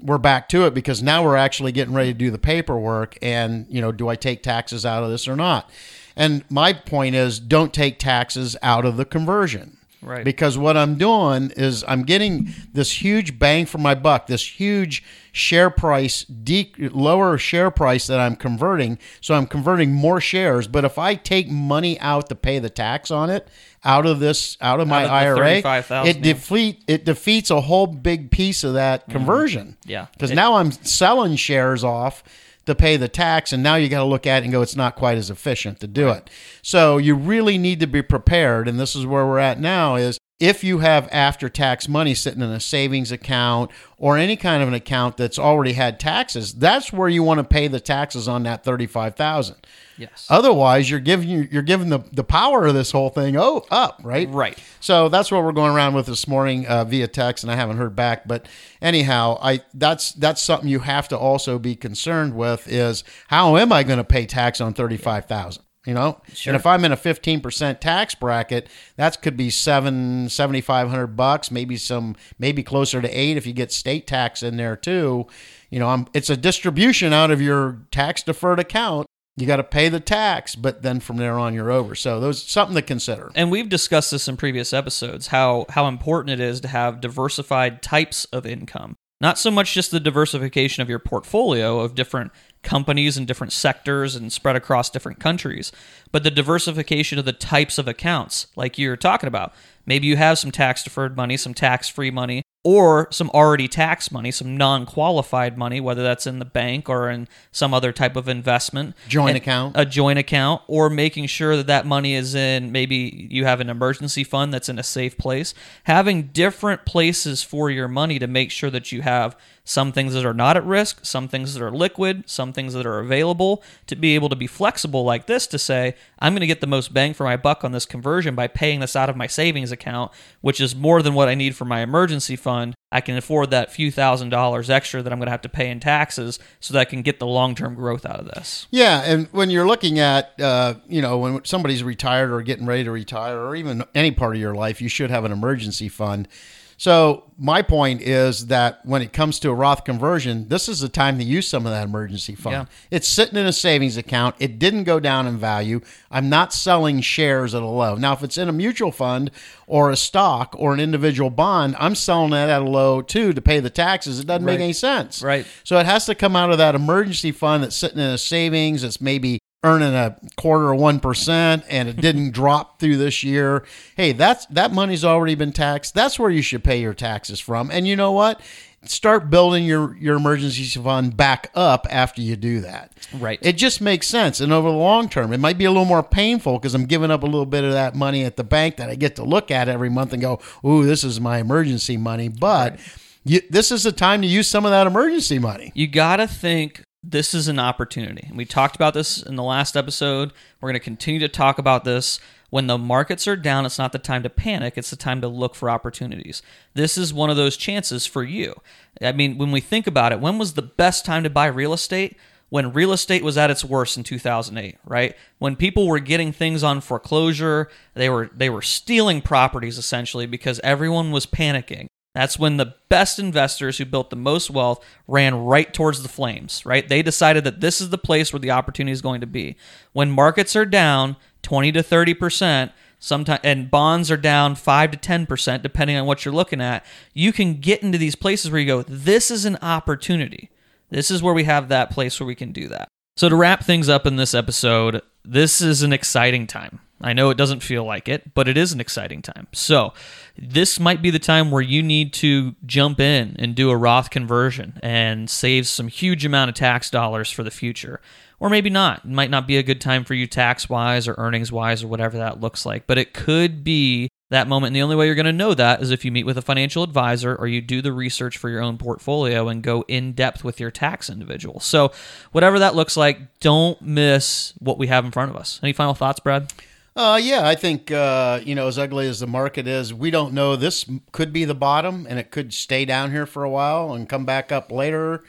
we're 0.00 0.18
back 0.18 0.48
to 0.48 0.66
it 0.66 0.74
because 0.74 1.02
now 1.02 1.22
we're 1.22 1.36
actually 1.36 1.70
getting 1.70 1.94
ready 1.94 2.12
to 2.12 2.18
do 2.18 2.30
the 2.30 2.38
paperwork. 2.38 3.16
And 3.22 3.66
you 3.68 3.80
know, 3.80 3.92
do 3.92 4.08
I 4.08 4.16
take 4.16 4.42
taxes 4.42 4.84
out 4.84 5.04
of 5.04 5.10
this 5.10 5.28
or 5.28 5.36
not? 5.36 5.70
And 6.16 6.44
my 6.48 6.72
point 6.72 7.14
is, 7.14 7.38
don't 7.38 7.72
take 7.72 7.98
taxes 7.98 8.56
out 8.62 8.84
of 8.84 8.96
the 8.96 9.04
conversion. 9.04 9.78
Right. 10.04 10.24
Because 10.24 10.58
what 10.58 10.76
I'm 10.76 10.96
doing 10.96 11.50
is 11.56 11.84
I'm 11.88 12.02
getting 12.02 12.50
this 12.72 13.02
huge 13.02 13.38
bang 13.38 13.66
for 13.66 13.78
my 13.78 13.94
buck, 13.94 14.26
this 14.26 14.60
huge 14.60 15.02
share 15.32 15.70
price, 15.70 16.24
de- 16.24 16.72
lower 16.78 17.38
share 17.38 17.70
price 17.70 18.06
that 18.06 18.20
I'm 18.20 18.36
converting. 18.36 18.98
So 19.20 19.34
I'm 19.34 19.46
converting 19.46 19.92
more 19.92 20.20
shares. 20.20 20.68
But 20.68 20.84
if 20.84 20.98
I 20.98 21.14
take 21.14 21.48
money 21.48 21.98
out 22.00 22.28
to 22.28 22.34
pay 22.34 22.58
the 22.58 22.70
tax 22.70 23.10
on 23.10 23.30
it 23.30 23.48
out 23.82 24.06
of 24.06 24.20
this, 24.20 24.56
out 24.60 24.80
of 24.80 24.88
my 24.88 25.04
of 25.04 25.10
IRA, 25.10 25.36
35,000, 25.36 26.10
it 26.16 26.22
defeat 26.22 26.84
it 26.86 27.04
defeats 27.04 27.50
a 27.50 27.62
whole 27.62 27.86
big 27.86 28.30
piece 28.30 28.62
of 28.62 28.74
that 28.74 29.08
conversion. 29.08 29.76
Mm-hmm. 29.80 29.90
Yeah. 29.90 30.06
Because 30.12 30.30
now 30.30 30.54
I'm 30.54 30.70
selling 30.70 31.36
shares 31.36 31.82
off 31.82 32.22
to 32.66 32.74
pay 32.74 32.96
the 32.96 33.08
tax, 33.08 33.52
and 33.52 33.62
now 33.62 33.76
you 33.76 33.88
got 33.88 34.00
to 34.00 34.04
look 34.04 34.26
at 34.26 34.42
it 34.42 34.44
and 34.44 34.52
go, 34.52 34.62
it's 34.62 34.76
not 34.76 34.96
quite 34.96 35.18
as 35.18 35.30
efficient 35.30 35.80
to 35.80 35.86
do 35.86 36.08
it. 36.08 36.30
So 36.62 36.98
you 36.98 37.14
really 37.14 37.58
need 37.58 37.80
to 37.80 37.86
be 37.86 38.02
prepared, 38.02 38.68
and 38.68 38.78
this 38.78 38.96
is 38.96 39.06
where 39.06 39.26
we're 39.26 39.38
at 39.38 39.60
now. 39.60 39.96
Is 39.96 40.18
if 40.40 40.64
you 40.64 40.78
have 40.78 41.08
after 41.12 41.48
tax 41.48 41.88
money 41.88 42.14
sitting 42.14 42.42
in 42.42 42.50
a 42.50 42.58
savings 42.60 43.12
account 43.12 43.70
or 43.96 44.18
any 44.18 44.36
kind 44.36 44.62
of 44.62 44.68
an 44.68 44.74
account 44.74 45.16
that's 45.16 45.38
already 45.38 45.74
had 45.74 46.00
taxes, 46.00 46.52
that's 46.54 46.92
where 46.92 47.08
you 47.08 47.22
want 47.22 47.38
to 47.38 47.44
pay 47.44 47.68
the 47.68 47.78
taxes 47.80 48.26
on 48.26 48.42
that 48.42 48.64
thirty 48.64 48.86
five 48.86 49.14
thousand. 49.14 49.56
Yes. 49.96 50.26
Otherwise, 50.28 50.90
you're 50.90 50.98
giving 50.98 51.48
you're 51.52 51.62
giving 51.62 51.88
the, 51.88 52.00
the 52.12 52.24
power 52.24 52.66
of 52.66 52.74
this 52.74 52.90
whole 52.90 53.10
thing 53.10 53.36
oh 53.36 53.64
up 53.70 54.00
right 54.02 54.28
Right. 54.28 54.58
so 54.80 55.08
that's 55.08 55.30
what 55.30 55.44
we're 55.44 55.52
going 55.52 55.72
around 55.72 55.94
with 55.94 56.06
this 56.06 56.26
morning 56.26 56.66
uh, 56.66 56.84
via 56.84 57.06
text, 57.06 57.44
and 57.44 57.50
I 57.52 57.54
haven't 57.54 57.76
heard 57.76 57.94
back. 57.94 58.26
But 58.26 58.48
anyhow, 58.82 59.38
I 59.40 59.60
that's 59.72 60.12
that's 60.12 60.42
something 60.42 60.68
you 60.68 60.80
have 60.80 61.06
to 61.08 61.16
also 61.18 61.60
be 61.60 61.76
concerned 61.76 62.34
with 62.34 62.66
is 62.66 63.04
how 63.28 63.56
am 63.56 63.72
I 63.72 63.84
going 63.84 63.98
to 63.98 64.04
pay 64.04 64.26
tax 64.26 64.60
on 64.60 64.74
thirty 64.74 64.96
five 64.96 65.26
thousand? 65.26 65.62
You 65.86 65.92
know, 65.92 66.22
Sure. 66.32 66.52
and 66.52 66.58
if 66.58 66.64
I'm 66.64 66.84
in 66.84 66.92
a 66.92 66.96
fifteen 66.96 67.40
percent 67.40 67.80
tax 67.80 68.14
bracket, 68.14 68.68
that 68.96 69.20
could 69.20 69.36
be 69.36 69.50
seven 69.50 70.28
seventy 70.30 70.60
five 70.62 70.88
hundred 70.88 71.08
bucks, 71.08 71.50
maybe 71.50 71.76
some, 71.76 72.16
maybe 72.38 72.62
closer 72.62 73.02
to 73.02 73.08
eight 73.08 73.36
if 73.36 73.46
you 73.46 73.52
get 73.52 73.70
state 73.70 74.06
tax 74.06 74.42
in 74.42 74.56
there 74.56 74.76
too. 74.76 75.26
You 75.70 75.80
know, 75.80 75.88
I'm, 75.88 76.06
it's 76.14 76.30
a 76.30 76.36
distribution 76.36 77.12
out 77.12 77.30
of 77.30 77.42
your 77.42 77.80
tax 77.90 78.22
deferred 78.22 78.60
account. 78.60 79.06
You 79.36 79.46
got 79.46 79.56
to 79.56 79.64
pay 79.64 79.88
the 79.88 79.98
tax, 79.98 80.54
but 80.54 80.82
then 80.82 81.00
from 81.00 81.16
there 81.16 81.36
on 81.38 81.54
you're 81.54 81.72
over. 81.72 81.96
So 81.96 82.20
those 82.20 82.40
something 82.42 82.76
to 82.76 82.82
consider. 82.82 83.32
and 83.34 83.50
we've 83.50 83.68
discussed 83.68 84.10
this 84.12 84.28
in 84.28 84.36
previous 84.36 84.72
episodes 84.72 85.26
how 85.26 85.66
how 85.70 85.86
important 85.88 86.40
it 86.40 86.40
is 86.40 86.60
to 86.60 86.68
have 86.68 87.00
diversified 87.00 87.82
types 87.82 88.24
of 88.26 88.46
income 88.46 88.94
not 89.20 89.38
so 89.38 89.50
much 89.50 89.74
just 89.74 89.90
the 89.90 90.00
diversification 90.00 90.82
of 90.82 90.88
your 90.88 90.98
portfolio 90.98 91.80
of 91.80 91.94
different 91.94 92.30
companies 92.64 93.16
and 93.16 93.26
different 93.26 93.52
sectors 93.52 94.16
and 94.16 94.32
spread 94.32 94.56
across 94.56 94.90
different 94.90 95.20
countries. 95.20 95.70
But 96.10 96.24
the 96.24 96.30
diversification 96.30 97.18
of 97.18 97.24
the 97.24 97.32
types 97.32 97.78
of 97.78 97.88
accounts 97.88 98.46
like 98.56 98.78
you're 98.78 98.96
talking 98.96 99.28
about 99.28 99.52
maybe 99.86 100.06
you 100.06 100.16
have 100.16 100.38
some 100.38 100.50
tax 100.50 100.82
deferred 100.82 101.16
money 101.16 101.36
some 101.36 101.54
tax 101.54 101.88
free 101.88 102.10
money 102.10 102.42
or 102.62 103.08
some 103.10 103.28
already 103.30 103.68
tax 103.68 104.10
money 104.10 104.30
some 104.30 104.56
non-qualified 104.56 105.58
money 105.58 105.80
whether 105.80 106.02
that's 106.02 106.26
in 106.26 106.38
the 106.38 106.44
bank 106.44 106.88
or 106.88 107.10
in 107.10 107.28
some 107.52 107.74
other 107.74 107.92
type 107.92 108.16
of 108.16 108.28
investment. 108.28 108.94
Joint 109.08 109.36
account. 109.36 109.74
a 109.76 109.84
joint 109.84 110.18
account 110.18 110.62
or 110.66 110.88
making 110.88 111.26
sure 111.26 111.56
that 111.56 111.66
that 111.66 111.86
money 111.86 112.14
is 112.14 112.34
in 112.34 112.72
maybe 112.72 113.28
you 113.30 113.44
have 113.44 113.60
an 113.60 113.68
emergency 113.68 114.24
fund 114.24 114.52
that's 114.54 114.68
in 114.68 114.78
a 114.78 114.82
safe 114.82 115.18
place. 115.18 115.52
Having 115.84 116.28
different 116.28 116.84
places 116.84 117.42
for 117.42 117.70
your 117.70 117.88
money 117.88 118.18
to 118.18 118.26
make 118.26 118.50
sure 118.50 118.70
that 118.70 118.92
you 118.92 119.02
have 119.02 119.36
some 119.64 119.92
things 119.92 120.12
that 120.12 120.24
are 120.24 120.34
not 120.34 120.56
at 120.56 120.64
risk 120.64 121.04
some 121.04 121.26
things 121.26 121.54
that 121.54 121.62
are 121.62 121.70
liquid 121.70 122.22
some 122.26 122.52
things 122.52 122.74
that 122.74 122.84
are 122.86 122.98
available 122.98 123.62
to 123.86 123.96
be 123.96 124.14
able 124.14 124.28
to 124.28 124.36
be 124.36 124.46
flexible 124.46 125.04
like 125.04 125.26
this 125.26 125.46
to 125.46 125.58
say 125.58 125.94
i'm 126.18 126.32
going 126.32 126.40
to 126.40 126.46
get 126.46 126.60
the 126.60 126.66
most 126.66 126.92
bang 126.92 127.14
for 127.14 127.24
my 127.24 127.36
buck 127.36 127.64
on 127.64 127.72
this 127.72 127.86
conversion 127.86 128.34
by 128.34 128.46
paying 128.46 128.80
this 128.80 128.94
out 128.94 129.08
of 129.08 129.16
my 129.16 129.26
savings 129.26 129.72
account 129.72 130.12
which 130.42 130.60
is 130.60 130.76
more 130.76 131.02
than 131.02 131.14
what 131.14 131.28
i 131.28 131.34
need 131.34 131.56
for 131.56 131.64
my 131.64 131.80
emergency 131.80 132.36
fund 132.36 132.74
i 132.92 133.00
can 133.00 133.16
afford 133.16 133.50
that 133.50 133.72
few 133.72 133.90
thousand 133.90 134.28
dollars 134.28 134.68
extra 134.68 135.02
that 135.02 135.12
i'm 135.12 135.18
going 135.18 135.26
to 135.26 135.30
have 135.32 135.40
to 135.40 135.48
pay 135.48 135.70
in 135.70 135.80
taxes 135.80 136.38
so 136.60 136.74
that 136.74 136.80
i 136.80 136.84
can 136.84 137.00
get 137.00 137.18
the 137.18 137.26
long-term 137.26 137.74
growth 137.74 138.04
out 138.04 138.20
of 138.20 138.26
this 138.26 138.66
Yeah, 138.70 139.02
and 139.02 139.28
when 139.32 139.50
you're 139.50 139.66
looking 139.66 139.98
at, 139.98 140.38
uh, 140.40 140.74
you 140.88 141.00
know, 141.00 141.18
when 141.18 141.44
somebody's 141.44 141.82
retired 141.82 142.30
or 142.30 142.42
getting 142.42 142.66
ready 142.66 142.84
to 142.84 142.90
retire, 142.90 143.38
or 143.38 143.56
even 143.56 143.84
any 143.94 144.10
part 144.10 144.34
of 144.34 144.40
your 144.40 144.54
life, 144.54 144.80
you 144.82 144.88
should 144.88 145.10
have 145.10 145.24
an 145.24 145.32
emergency 145.32 145.88
fund. 145.88 146.28
So 146.76 147.30
my 147.38 147.62
point 147.62 148.02
is 148.02 148.46
that 148.46 148.84
when 148.84 149.02
it 149.02 149.12
comes 149.12 149.38
to 149.40 149.50
a 149.50 149.54
Roth 149.54 149.84
conversion, 149.84 150.48
this 150.48 150.68
is 150.68 150.80
the 150.80 150.88
time 150.88 151.18
to 151.18 151.24
use 151.24 151.48
some 151.48 151.66
of 151.66 151.72
that 151.72 151.84
emergency 151.84 152.34
fund. 152.34 152.54
Yeah. 152.54 152.64
It's 152.90 153.08
sitting 153.08 153.38
in 153.38 153.46
a 153.46 153.52
savings 153.52 153.96
account. 153.96 154.36
It 154.38 154.58
didn't 154.58 154.84
go 154.84 155.00
down 155.00 155.26
in 155.26 155.38
value. 155.38 155.80
I'm 156.10 156.28
not 156.28 156.52
selling 156.52 157.00
shares 157.00 157.54
at 157.54 157.62
a 157.62 157.66
low. 157.66 157.96
Now, 157.96 158.12
if 158.12 158.22
it's 158.22 158.38
in 158.38 158.48
a 158.48 158.52
mutual 158.52 158.92
fund 158.92 159.30
or 159.66 159.90
a 159.90 159.96
stock 159.96 160.54
or 160.58 160.72
an 160.74 160.80
individual 160.80 161.30
bond, 161.30 161.76
I'm 161.78 161.94
selling 161.94 162.30
that 162.30 162.48
at 162.50 162.62
a 162.62 162.68
low 162.68 163.02
too 163.02 163.32
to 163.32 163.40
pay 163.40 163.60
the 163.60 163.70
taxes. 163.70 164.20
It 164.20 164.26
doesn't 164.26 164.44
make 164.44 164.60
any 164.60 164.72
sense. 164.72 165.22
Right. 165.22 165.46
So 165.64 165.78
it 165.78 165.86
has 165.86 166.06
to 166.06 166.14
come 166.14 166.36
out 166.36 166.50
of 166.50 166.58
that 166.58 166.74
emergency 166.74 167.32
fund 167.32 167.62
that's 167.62 167.76
sitting 167.76 167.98
in 167.98 168.10
a 168.10 168.18
savings. 168.18 168.84
It's 168.84 169.00
maybe 169.00 169.38
earning 169.64 169.94
a 169.94 170.16
quarter 170.36 170.72
of 170.72 170.78
one 170.78 171.00
percent, 171.00 171.64
and 171.68 171.88
it 171.88 171.96
didn't 171.96 172.30
drop 172.32 172.78
through 172.78 172.98
this 172.98 173.24
year. 173.24 173.64
Hey, 173.96 174.12
that's 174.12 174.46
that 174.46 174.72
money's 174.72 175.04
already 175.04 175.34
been 175.34 175.52
taxed. 175.52 175.94
That's 175.94 176.18
where 176.18 176.30
you 176.30 176.42
should 176.42 176.62
pay 176.62 176.80
your 176.80 176.94
taxes 176.94 177.40
from. 177.40 177.70
And 177.70 177.88
you 177.88 177.96
know 177.96 178.12
what? 178.12 178.40
Start 178.84 179.30
building 179.30 179.64
your 179.64 179.96
your 179.96 180.16
emergency 180.16 180.64
fund 180.78 181.16
back 181.16 181.50
up 181.54 181.86
after 181.90 182.20
you 182.20 182.36
do 182.36 182.60
that. 182.60 182.92
Right. 183.14 183.38
It 183.40 183.54
just 183.54 183.80
makes 183.80 184.06
sense. 184.06 184.40
And 184.40 184.52
over 184.52 184.70
the 184.70 184.76
long 184.76 185.08
term, 185.08 185.32
it 185.32 185.40
might 185.40 185.56
be 185.56 185.64
a 185.64 185.70
little 185.70 185.86
more 185.86 186.02
painful 186.02 186.58
because 186.58 186.74
I'm 186.74 186.84
giving 186.84 187.10
up 187.10 187.22
a 187.22 187.26
little 187.26 187.46
bit 187.46 187.64
of 187.64 187.72
that 187.72 187.94
money 187.94 188.24
at 188.24 188.36
the 188.36 188.44
bank 188.44 188.76
that 188.76 188.90
I 188.90 188.94
get 188.94 189.16
to 189.16 189.24
look 189.24 189.50
at 189.50 189.68
every 189.68 189.88
month 189.88 190.12
and 190.12 190.20
go, 190.20 190.38
"Ooh, 190.64 190.84
this 190.84 191.02
is 191.02 191.18
my 191.18 191.38
emergency 191.38 191.96
money." 191.96 192.28
But 192.28 192.78
you, 193.24 193.40
this 193.48 193.72
is 193.72 193.84
the 193.84 193.92
time 193.92 194.20
to 194.20 194.28
use 194.28 194.48
some 194.48 194.66
of 194.66 194.70
that 194.70 194.86
emergency 194.86 195.38
money. 195.38 195.72
you 195.74 195.86
got 195.86 196.16
to 196.16 196.26
think 196.28 196.82
this 197.10 197.34
is 197.34 197.48
an 197.48 197.58
opportunity. 197.58 198.26
And 198.28 198.36
we 198.36 198.44
talked 198.44 198.76
about 198.76 198.94
this 198.94 199.22
in 199.22 199.36
the 199.36 199.42
last 199.42 199.76
episode. 199.76 200.32
We're 200.60 200.68
going 200.68 200.80
to 200.80 200.84
continue 200.84 201.20
to 201.20 201.28
talk 201.28 201.58
about 201.58 201.84
this. 201.84 202.18
When 202.50 202.66
the 202.66 202.78
markets 202.78 203.26
are 203.26 203.36
down, 203.36 203.66
it's 203.66 203.78
not 203.78 203.92
the 203.92 203.98
time 203.98 204.22
to 204.22 204.30
panic, 204.30 204.74
it's 204.76 204.90
the 204.90 204.96
time 204.96 205.20
to 205.20 205.28
look 205.28 205.54
for 205.54 205.68
opportunities. 205.68 206.40
This 206.74 206.96
is 206.96 207.12
one 207.12 207.30
of 207.30 207.36
those 207.36 207.56
chances 207.56 208.06
for 208.06 208.22
you. 208.22 208.54
I 209.02 209.12
mean, 209.12 209.38
when 209.38 209.50
we 209.50 209.60
think 209.60 209.86
about 209.86 210.12
it, 210.12 210.20
when 210.20 210.38
was 210.38 210.54
the 210.54 210.62
best 210.62 211.04
time 211.04 211.24
to 211.24 211.30
buy 211.30 211.46
real 211.46 211.72
estate? 211.72 212.16
When 212.50 212.72
real 212.72 212.92
estate 212.92 213.24
was 213.24 213.36
at 213.36 213.50
its 213.50 213.64
worst 213.64 213.96
in 213.96 214.04
2008, 214.04 214.78
right? 214.84 215.16
When 215.38 215.56
people 215.56 215.88
were 215.88 215.98
getting 215.98 216.30
things 216.30 216.62
on 216.62 216.80
foreclosure, 216.80 217.68
they 217.94 218.08
were 218.08 218.30
they 218.32 218.48
were 218.48 218.62
stealing 218.62 219.20
properties 219.20 219.76
essentially 219.76 220.26
because 220.26 220.60
everyone 220.62 221.10
was 221.10 221.26
panicking. 221.26 221.88
That's 222.14 222.38
when 222.38 222.56
the 222.56 222.74
best 222.88 223.18
investors 223.18 223.78
who 223.78 223.84
built 223.84 224.10
the 224.10 224.16
most 224.16 224.48
wealth 224.48 224.84
ran 225.08 225.34
right 225.44 225.72
towards 225.74 226.02
the 226.02 226.08
flames, 226.08 226.64
right? 226.64 226.88
They 226.88 227.02
decided 227.02 227.42
that 227.44 227.60
this 227.60 227.80
is 227.80 227.90
the 227.90 227.98
place 227.98 228.32
where 228.32 228.40
the 228.40 228.52
opportunity 228.52 228.92
is 228.92 229.02
going 229.02 229.20
to 229.20 229.26
be. 229.26 229.56
When 229.92 230.10
markets 230.10 230.54
are 230.54 230.64
down 230.64 231.16
20 231.42 231.72
to 231.72 231.82
30%, 231.82 232.70
sometimes 233.00 233.40
and 233.42 233.70
bonds 233.70 234.10
are 234.12 234.16
down 234.16 234.54
5 234.54 234.92
to 234.92 234.96
10% 234.96 235.62
depending 235.62 235.96
on 235.96 236.06
what 236.06 236.24
you're 236.24 236.32
looking 236.32 236.60
at, 236.60 236.86
you 237.12 237.32
can 237.32 237.54
get 237.60 237.82
into 237.82 237.98
these 237.98 238.14
places 238.14 238.50
where 238.50 238.60
you 238.60 238.66
go, 238.66 238.82
this 238.82 239.30
is 239.30 239.44
an 239.44 239.58
opportunity. 239.60 240.50
This 240.90 241.10
is 241.10 241.22
where 241.22 241.34
we 241.34 241.44
have 241.44 241.68
that 241.68 241.90
place 241.90 242.20
where 242.20 242.26
we 242.26 242.36
can 242.36 242.52
do 242.52 242.68
that. 242.68 242.88
So, 243.16 243.28
to 243.28 243.36
wrap 243.36 243.64
things 243.64 243.88
up 243.88 244.06
in 244.06 244.16
this 244.16 244.34
episode, 244.34 245.00
this 245.24 245.60
is 245.60 245.82
an 245.82 245.92
exciting 245.92 246.46
time. 246.46 246.80
I 247.00 247.12
know 247.12 247.30
it 247.30 247.36
doesn't 247.36 247.60
feel 247.60 247.84
like 247.84 248.08
it, 248.08 248.34
but 248.34 248.48
it 248.48 248.56
is 248.56 248.72
an 248.72 248.80
exciting 248.80 249.20
time. 249.20 249.46
So, 249.52 249.92
this 250.38 250.80
might 250.80 251.02
be 251.02 251.10
the 251.10 251.18
time 251.18 251.50
where 251.50 251.62
you 251.62 251.82
need 251.82 252.12
to 252.14 252.54
jump 252.64 253.00
in 253.00 253.36
and 253.38 253.54
do 253.54 253.70
a 253.70 253.76
Roth 253.76 254.10
conversion 254.10 254.78
and 254.82 255.28
save 255.28 255.66
some 255.66 255.88
huge 255.88 256.24
amount 256.24 256.48
of 256.50 256.54
tax 256.54 256.90
dollars 256.90 257.30
for 257.30 257.42
the 257.42 257.50
future. 257.50 258.00
Or 258.40 258.50
maybe 258.50 258.68
not. 258.68 259.04
It 259.04 259.10
might 259.10 259.30
not 259.30 259.46
be 259.46 259.56
a 259.56 259.62
good 259.62 259.80
time 259.80 260.04
for 260.04 260.14
you 260.14 260.26
tax 260.26 260.68
wise 260.68 261.06
or 261.06 261.14
earnings 261.18 261.52
wise 261.52 261.82
or 261.82 261.88
whatever 261.88 262.18
that 262.18 262.40
looks 262.40 262.66
like, 262.66 262.86
but 262.86 262.98
it 262.98 263.14
could 263.14 263.64
be 263.64 264.08
that 264.30 264.48
moment. 264.48 264.68
And 264.68 264.76
the 264.76 264.82
only 264.82 264.96
way 264.96 265.06
you're 265.06 265.14
going 265.14 265.26
to 265.26 265.32
know 265.32 265.54
that 265.54 265.80
is 265.80 265.90
if 265.90 266.04
you 266.04 266.12
meet 266.12 266.26
with 266.26 266.36
a 266.36 266.42
financial 266.42 266.82
advisor 266.82 267.34
or 267.36 267.46
you 267.46 267.60
do 267.60 267.80
the 267.80 267.92
research 267.92 268.36
for 268.36 268.50
your 268.50 268.60
own 268.60 268.76
portfolio 268.76 269.48
and 269.48 269.62
go 269.62 269.84
in 269.88 270.12
depth 270.12 270.44
with 270.44 270.60
your 270.60 270.70
tax 270.70 271.08
individual. 271.08 271.60
So, 271.60 271.92
whatever 272.32 272.58
that 272.58 272.74
looks 272.74 272.96
like, 272.96 273.38
don't 273.40 273.80
miss 273.80 274.52
what 274.58 274.78
we 274.78 274.88
have 274.88 275.04
in 275.04 275.10
front 275.10 275.30
of 275.30 275.36
us. 275.36 275.60
Any 275.62 275.72
final 275.72 275.94
thoughts, 275.94 276.20
Brad? 276.20 276.52
Uh, 276.96 277.18
yeah, 277.20 277.46
I 277.46 277.56
think 277.56 277.90
uh, 277.90 278.40
you 278.44 278.54
know 278.54 278.68
as 278.68 278.78
ugly 278.78 279.08
as 279.08 279.18
the 279.18 279.26
market 279.26 279.66
is, 279.66 279.92
we 279.92 280.10
don't 280.10 280.32
know. 280.32 280.54
This 280.54 280.88
could 281.10 281.32
be 281.32 281.44
the 281.44 281.54
bottom, 281.54 282.06
and 282.08 282.20
it 282.20 282.30
could 282.30 282.54
stay 282.54 282.84
down 282.84 283.10
here 283.10 283.26
for 283.26 283.42
a 283.42 283.50
while 283.50 283.92
and 283.92 284.08
come 284.08 284.24
back 284.24 284.52
up 284.52 284.70
later. 284.70 285.24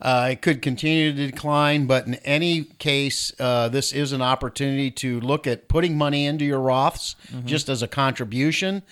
Uh, 0.00 0.28
it 0.32 0.40
could 0.40 0.62
continue 0.62 1.12
to 1.12 1.26
decline, 1.26 1.86
but 1.86 2.06
in 2.06 2.14
any 2.16 2.64
case, 2.78 3.32
uh, 3.38 3.68
this 3.68 3.92
is 3.92 4.12
an 4.12 4.22
opportunity 4.22 4.90
to 4.90 5.20
look 5.20 5.46
at 5.46 5.68
putting 5.68 5.98
money 5.98 6.24
into 6.24 6.44
your 6.44 6.60
Roths 6.60 7.16
just 7.44 7.68
as 7.68 7.82
a 7.82 7.88
contribution, 7.88 8.82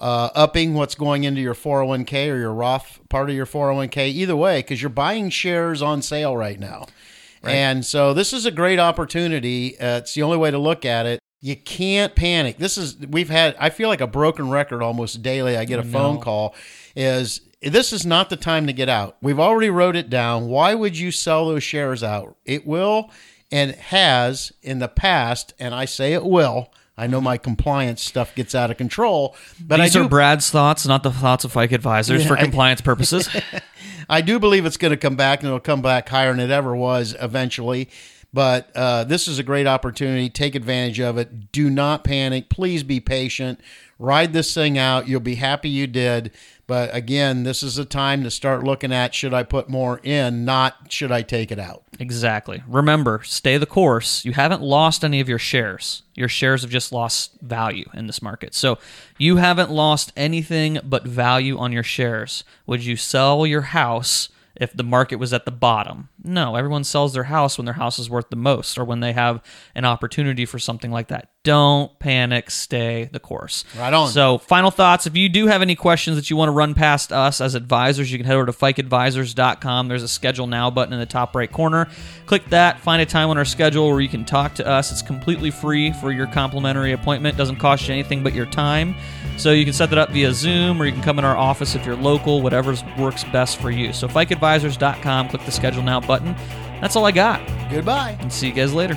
uh, 0.00 0.30
upping 0.34 0.74
what's 0.74 0.96
going 0.96 1.22
into 1.22 1.40
your 1.40 1.54
401k 1.54 2.32
or 2.32 2.38
your 2.38 2.52
Roth 2.52 2.98
part 3.08 3.30
of 3.30 3.36
your 3.36 3.46
401k. 3.46 4.08
Either 4.08 4.34
way, 4.34 4.60
because 4.60 4.82
you're 4.82 4.88
buying 4.88 5.30
shares 5.30 5.80
on 5.80 6.02
sale 6.02 6.36
right 6.36 6.58
now. 6.58 6.86
And 7.44 7.86
so 7.86 8.12
this 8.12 8.32
is 8.32 8.44
a 8.44 8.50
great 8.50 8.80
opportunity. 8.80 9.78
Uh, 9.78 9.98
it's 9.98 10.14
the 10.14 10.22
only 10.22 10.38
way 10.38 10.50
to 10.50 10.58
look 10.58 10.84
at 10.84 11.06
it. 11.06 11.20
You 11.40 11.54
can't 11.56 12.14
panic. 12.14 12.58
This 12.58 12.76
is 12.76 12.96
we've 12.98 13.30
had. 13.30 13.54
I 13.60 13.70
feel 13.70 13.88
like 13.88 14.00
a 14.00 14.06
broken 14.06 14.50
record 14.50 14.82
almost 14.82 15.22
daily. 15.22 15.56
I 15.56 15.64
get 15.64 15.78
a 15.78 15.84
phone 15.84 16.20
call. 16.20 16.54
Is 16.96 17.42
this 17.62 17.92
is 17.92 18.04
not 18.04 18.28
the 18.28 18.36
time 18.36 18.66
to 18.66 18.72
get 18.72 18.88
out? 18.88 19.16
We've 19.22 19.38
already 19.38 19.70
wrote 19.70 19.94
it 19.96 20.10
down. 20.10 20.48
Why 20.48 20.74
would 20.74 20.98
you 20.98 21.10
sell 21.12 21.48
those 21.48 21.62
shares 21.62 22.02
out? 22.02 22.36
It 22.44 22.66
will 22.66 23.10
and 23.50 23.72
has 23.72 24.52
in 24.62 24.78
the 24.78 24.88
past, 24.88 25.54
and 25.58 25.74
I 25.74 25.84
say 25.84 26.12
it 26.12 26.24
will. 26.24 26.72
I 26.96 27.06
know 27.06 27.20
my 27.20 27.36
compliance 27.38 28.02
stuff 28.02 28.34
gets 28.34 28.56
out 28.56 28.72
of 28.72 28.76
control, 28.76 29.36
but 29.60 29.76
These 29.78 29.92
do, 29.92 30.04
are 30.04 30.08
Brad's 30.08 30.50
thoughts, 30.50 30.84
not 30.84 31.04
the 31.04 31.12
thoughts 31.12 31.44
of 31.44 31.52
Fike 31.52 31.70
Advisors 31.70 32.26
for 32.26 32.36
I- 32.36 32.42
compliance 32.42 32.80
purposes. 32.80 33.28
I 34.10 34.20
do 34.20 34.40
believe 34.40 34.66
it's 34.66 34.76
going 34.76 34.90
to 34.90 34.96
come 34.96 35.14
back, 35.14 35.40
and 35.40 35.46
it'll 35.46 35.60
come 35.60 35.82
back 35.82 36.08
higher 36.08 36.32
than 36.32 36.40
it 36.40 36.50
ever 36.50 36.74
was 36.74 37.14
eventually. 37.20 37.88
But 38.32 38.70
uh, 38.74 39.04
this 39.04 39.26
is 39.26 39.38
a 39.38 39.42
great 39.42 39.66
opportunity. 39.66 40.28
Take 40.28 40.54
advantage 40.54 41.00
of 41.00 41.16
it. 41.16 41.50
Do 41.50 41.70
not 41.70 42.04
panic. 42.04 42.50
Please 42.50 42.82
be 42.82 43.00
patient. 43.00 43.60
Ride 43.98 44.32
this 44.32 44.52
thing 44.52 44.76
out. 44.76 45.08
You'll 45.08 45.20
be 45.20 45.36
happy 45.36 45.70
you 45.70 45.86
did. 45.86 46.30
But 46.68 46.94
again, 46.94 47.44
this 47.44 47.62
is 47.62 47.78
a 47.78 47.86
time 47.86 48.22
to 48.24 48.30
start 48.30 48.62
looking 48.62 48.92
at 48.92 49.14
should 49.14 49.32
I 49.32 49.42
put 49.42 49.70
more 49.70 50.00
in, 50.02 50.44
not 50.44 50.92
should 50.92 51.10
I 51.10 51.22
take 51.22 51.50
it 51.50 51.58
out. 51.58 51.82
Exactly. 51.98 52.62
Remember, 52.68 53.22
stay 53.24 53.56
the 53.56 53.64
course. 53.64 54.22
You 54.26 54.32
haven't 54.32 54.60
lost 54.60 55.02
any 55.02 55.20
of 55.20 55.30
your 55.30 55.38
shares. 55.38 56.02
Your 56.14 56.28
shares 56.28 56.60
have 56.60 56.70
just 56.70 56.92
lost 56.92 57.40
value 57.40 57.88
in 57.94 58.06
this 58.06 58.20
market. 58.20 58.54
So 58.54 58.78
you 59.16 59.36
haven't 59.36 59.70
lost 59.70 60.12
anything 60.14 60.78
but 60.84 61.04
value 61.04 61.56
on 61.56 61.72
your 61.72 61.82
shares. 61.82 62.44
Would 62.66 62.84
you 62.84 62.96
sell 62.96 63.46
your 63.46 63.62
house 63.62 64.28
if 64.60 64.72
the 64.72 64.82
market 64.82 65.16
was 65.16 65.32
at 65.32 65.44
the 65.44 65.50
bottom? 65.50 66.08
No, 66.22 66.56
everyone 66.56 66.84
sells 66.84 67.14
their 67.14 67.24
house 67.24 67.58
when 67.58 67.64
their 67.64 67.74
house 67.74 67.98
is 67.98 68.10
worth 68.10 68.30
the 68.30 68.36
most 68.36 68.78
or 68.78 68.84
when 68.84 69.00
they 69.00 69.12
have 69.12 69.42
an 69.74 69.84
opportunity 69.84 70.44
for 70.44 70.58
something 70.58 70.90
like 70.90 71.08
that. 71.08 71.30
Don't 71.48 71.98
panic, 71.98 72.50
stay 72.50 73.08
the 73.10 73.18
course. 73.18 73.64
Right 73.78 73.94
on. 73.94 74.10
So, 74.10 74.36
final 74.36 74.70
thoughts. 74.70 75.06
If 75.06 75.16
you 75.16 75.30
do 75.30 75.46
have 75.46 75.62
any 75.62 75.76
questions 75.76 76.18
that 76.18 76.28
you 76.28 76.36
want 76.36 76.48
to 76.48 76.52
run 76.52 76.74
past 76.74 77.10
us 77.10 77.40
as 77.40 77.54
advisors, 77.54 78.12
you 78.12 78.18
can 78.18 78.26
head 78.26 78.34
over 78.34 78.44
to 78.44 78.52
fikeadvisors.com. 78.52 79.88
There's 79.88 80.02
a 80.02 80.08
schedule 80.08 80.46
now 80.46 80.68
button 80.68 80.92
in 80.92 81.00
the 81.00 81.06
top 81.06 81.34
right 81.34 81.50
corner. 81.50 81.88
Click 82.26 82.44
that, 82.50 82.80
find 82.80 83.00
a 83.00 83.06
time 83.06 83.30
on 83.30 83.38
our 83.38 83.46
schedule 83.46 83.88
where 83.88 84.02
you 84.02 84.10
can 84.10 84.26
talk 84.26 84.56
to 84.56 84.66
us. 84.66 84.92
It's 84.92 85.00
completely 85.00 85.50
free 85.50 85.90
for 85.90 86.12
your 86.12 86.26
complimentary 86.26 86.92
appointment, 86.92 87.38
doesn't 87.38 87.56
cost 87.56 87.88
you 87.88 87.94
anything 87.94 88.22
but 88.22 88.34
your 88.34 88.44
time. 88.44 88.94
So, 89.38 89.52
you 89.52 89.64
can 89.64 89.72
set 89.72 89.88
that 89.88 89.98
up 89.98 90.10
via 90.10 90.34
Zoom 90.34 90.82
or 90.82 90.84
you 90.84 90.92
can 90.92 91.00
come 91.00 91.18
in 91.18 91.24
our 91.24 91.38
office 91.38 91.74
if 91.74 91.86
you're 91.86 91.96
local, 91.96 92.42
whatever 92.42 92.76
works 92.98 93.24
best 93.24 93.56
for 93.58 93.70
you. 93.70 93.94
So, 93.94 94.06
fikeadvisors.com, 94.06 95.30
click 95.30 95.46
the 95.46 95.50
schedule 95.50 95.82
now 95.82 95.98
button. 95.98 96.36
That's 96.82 96.94
all 96.94 97.06
I 97.06 97.12
got. 97.12 97.40
Goodbye. 97.70 98.18
And 98.20 98.30
see 98.30 98.48
you 98.48 98.52
guys 98.52 98.74
later. 98.74 98.96